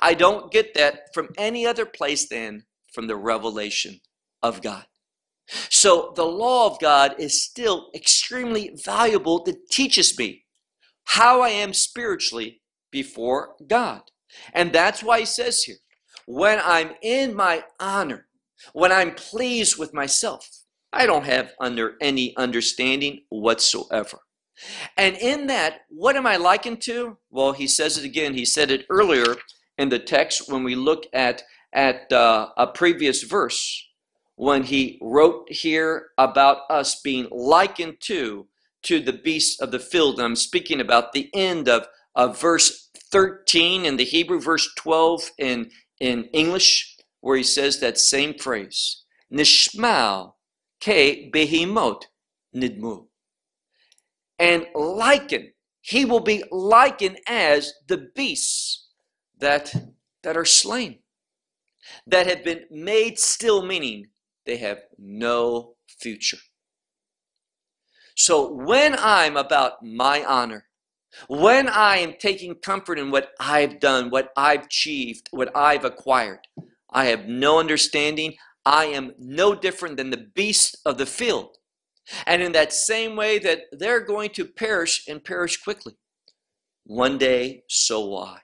I 0.00 0.14
don't 0.14 0.50
get 0.50 0.74
that 0.74 1.14
from 1.14 1.28
any 1.36 1.66
other 1.66 1.86
place 1.86 2.28
than 2.28 2.64
from 2.92 3.06
the 3.06 3.16
revelation 3.16 4.00
of 4.42 4.62
God. 4.62 4.86
So 5.70 6.12
the 6.16 6.24
law 6.24 6.66
of 6.66 6.80
God 6.80 7.14
is 7.18 7.42
still 7.42 7.90
extremely 7.94 8.76
valuable 8.84 9.44
that 9.44 9.68
teaches 9.70 10.18
me 10.18 10.45
how 11.06 11.40
I 11.40 11.48
am 11.48 11.72
spiritually 11.72 12.60
before 12.90 13.54
God. 13.66 14.02
And 14.52 14.72
that's 14.72 15.02
why 15.02 15.20
he 15.20 15.26
says 15.26 15.62
here, 15.62 15.76
when 16.26 16.60
I'm 16.62 16.90
in 17.02 17.34
my 17.34 17.64
honor, 17.80 18.26
when 18.72 18.92
I'm 18.92 19.14
pleased 19.14 19.78
with 19.78 19.94
myself, 19.94 20.48
I 20.92 21.06
don't 21.06 21.26
have 21.26 21.52
under 21.60 21.94
any 22.00 22.36
understanding 22.36 23.22
whatsoever. 23.28 24.18
And 24.96 25.16
in 25.16 25.46
that, 25.48 25.80
what 25.88 26.16
am 26.16 26.26
I 26.26 26.36
likened 26.36 26.80
to? 26.82 27.18
Well, 27.30 27.52
he 27.52 27.66
says 27.66 27.98
it 27.98 28.04
again. 28.04 28.34
He 28.34 28.44
said 28.44 28.70
it 28.70 28.86
earlier 28.88 29.36
in 29.78 29.90
the 29.90 29.98
text 29.98 30.50
when 30.50 30.64
we 30.64 30.74
look 30.74 31.06
at 31.12 31.42
at 31.72 32.10
uh, 32.10 32.48
a 32.56 32.66
previous 32.66 33.22
verse 33.22 33.86
when 34.36 34.62
he 34.62 34.98
wrote 35.02 35.46
here 35.50 36.08
about 36.16 36.58
us 36.70 37.00
being 37.02 37.28
likened 37.30 37.96
to 38.00 38.46
to 38.86 39.00
the 39.00 39.12
beasts 39.12 39.60
of 39.60 39.70
the 39.72 39.80
field. 39.80 40.16
And 40.16 40.24
I'm 40.24 40.36
speaking 40.36 40.80
about 40.80 41.12
the 41.12 41.28
end 41.34 41.68
of, 41.68 41.86
of 42.14 42.40
verse 42.40 42.90
13 43.12 43.84
in 43.84 43.96
the 43.96 44.04
Hebrew, 44.04 44.40
verse 44.40 44.68
12 44.76 45.30
in, 45.38 45.70
in 46.00 46.24
English, 46.32 46.96
where 47.20 47.36
he 47.36 47.42
says 47.42 47.80
that 47.80 47.98
same 47.98 48.34
phrase. 48.34 49.04
Nishmal 49.32 50.34
ke 50.80 51.32
behimot 51.32 52.02
nidmu. 52.54 53.06
And 54.38 54.66
liken, 54.74 55.52
he 55.80 56.04
will 56.04 56.20
be 56.20 56.44
likened 56.50 57.18
as 57.26 57.72
the 57.88 58.08
beasts 58.14 58.88
that, 59.38 59.74
that 60.22 60.36
are 60.36 60.44
slain, 60.44 61.00
that 62.06 62.26
have 62.26 62.44
been 62.44 62.64
made 62.70 63.18
still, 63.18 63.64
meaning 63.64 64.06
they 64.44 64.58
have 64.58 64.78
no 64.98 65.74
future. 65.88 66.38
So 68.16 68.50
when 68.50 68.96
I'm 68.98 69.36
about 69.36 69.84
my 69.84 70.24
honor, 70.24 70.66
when 71.28 71.68
I 71.68 71.98
am 71.98 72.14
taking 72.18 72.54
comfort 72.54 72.98
in 72.98 73.10
what 73.10 73.30
I've 73.38 73.78
done, 73.78 74.10
what 74.10 74.30
I've 74.36 74.64
achieved, 74.64 75.28
what 75.30 75.54
I've 75.54 75.84
acquired, 75.84 76.40
I 76.90 77.06
have 77.06 77.26
no 77.26 77.58
understanding. 77.58 78.34
I 78.64 78.86
am 78.86 79.12
no 79.18 79.54
different 79.54 79.98
than 79.98 80.10
the 80.10 80.26
beast 80.34 80.76
of 80.86 80.96
the 80.96 81.06
field. 81.06 81.56
And 82.26 82.40
in 82.40 82.52
that 82.52 82.72
same 82.72 83.16
way 83.16 83.38
that 83.40 83.62
they're 83.70 84.04
going 84.04 84.30
to 84.30 84.44
perish 84.44 85.04
and 85.08 85.22
perish 85.22 85.58
quickly, 85.58 85.94
one 86.84 87.18
day, 87.18 87.64
so 87.68 88.00
will. 88.08 88.36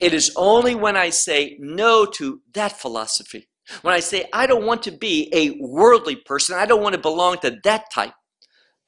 It 0.00 0.14
is 0.14 0.32
only 0.36 0.74
when 0.74 0.96
I 0.96 1.10
say 1.10 1.56
no 1.60 2.06
to 2.06 2.40
that 2.54 2.78
philosophy, 2.80 3.48
when 3.82 3.92
I 3.92 4.00
say 4.00 4.28
I 4.32 4.46
don't 4.46 4.66
want 4.66 4.82
to 4.84 4.92
be 4.92 5.28
a 5.34 5.58
worldly 5.60 6.16
person, 6.16 6.56
I 6.56 6.66
don't 6.66 6.82
want 6.82 6.94
to 6.94 7.00
belong 7.00 7.38
to 7.38 7.58
that 7.64 7.90
type, 7.92 8.14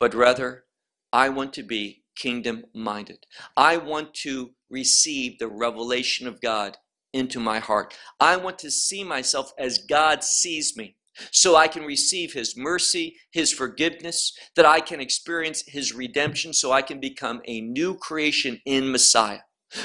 but 0.01 0.15
rather 0.15 0.65
I 1.13 1.29
want 1.29 1.53
to 1.55 1.63
be 1.63 2.05
kingdom 2.17 2.65
minded. 2.75 3.27
I 3.57 3.77
want 3.77 4.15
to 4.15 4.51
receive 4.71 5.39
the 5.39 5.49
revelation 5.49 6.27
of 6.27 6.41
God 6.41 6.77
into 7.13 7.41
my 7.41 7.59
heart. 7.59 7.97
I 8.21 8.37
want 8.37 8.59
to 8.61 8.71
see 8.71 9.05
myself 9.05 9.53
as 9.59 9.79
God 9.79 10.25
sees 10.25 10.77
me 10.77 10.97
so 11.33 11.57
I 11.57 11.69
can 11.69 11.85
receive 11.85 12.33
His 12.33 12.57
mercy, 12.57 13.17
His 13.33 13.53
forgiveness, 13.53 14.33
that 14.55 14.67
I 14.67 14.81
can 14.81 15.01
experience 15.01 15.65
His 15.67 15.95
redemption, 15.95 16.53
so 16.53 16.73
I 16.73 16.83
can 16.83 17.01
become 17.01 17.41
a 17.47 17.63
new 17.63 17.97
creation 17.97 18.61
in 18.67 18.93
Messiah, 18.93 19.41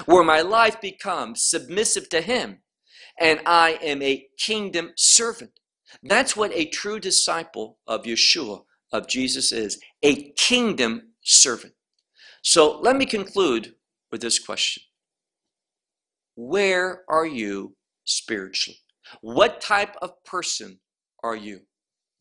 where 0.05 0.23
my 0.23 0.41
life 0.41 0.81
becomes 0.81 1.43
submissive 1.43 2.09
to 2.09 2.21
Him 2.21 2.59
and 3.19 3.39
I 3.45 3.79
am 3.81 4.01
a 4.01 4.27
kingdom 4.37 4.91
servant. 4.97 5.51
That's 6.03 6.35
what 6.35 6.51
a 6.53 6.65
true 6.65 6.99
disciple 6.99 7.77
of 7.87 8.03
Yeshua 8.03 8.63
of 8.91 9.07
Jesus 9.07 9.51
is 9.51 9.79
a 10.03 10.31
kingdom 10.31 11.13
servant. 11.21 11.73
So 12.41 12.79
let 12.79 12.95
me 12.95 13.05
conclude 13.05 13.75
with 14.11 14.21
this 14.21 14.39
question 14.39 14.83
Where 16.35 17.03
are 17.07 17.25
you 17.25 17.75
spiritually? 18.05 18.79
What 19.21 19.61
type 19.61 19.95
of 20.01 20.23
person 20.23 20.79
are 21.23 21.35
you? 21.35 21.61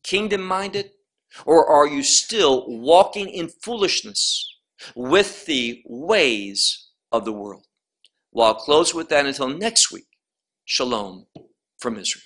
Kingdom 0.03 0.41
minded? 0.43 0.91
Or 1.45 1.67
are 1.67 1.87
you 1.87 2.03
still 2.03 2.65
walking 2.67 3.29
in 3.29 3.47
foolishness 3.47 4.59
with 4.95 5.45
the 5.45 5.81
ways 5.85 6.89
of 7.11 7.23
the 7.23 7.31
world? 7.31 7.65
Well, 8.33 8.47
I'll 8.47 8.55
close 8.55 8.93
with 8.93 9.09
that 9.09 9.25
until 9.25 9.47
next 9.47 9.91
week. 9.91 10.07
Shalom 10.65 11.27
from 11.79 11.97
Israel. 11.97 12.25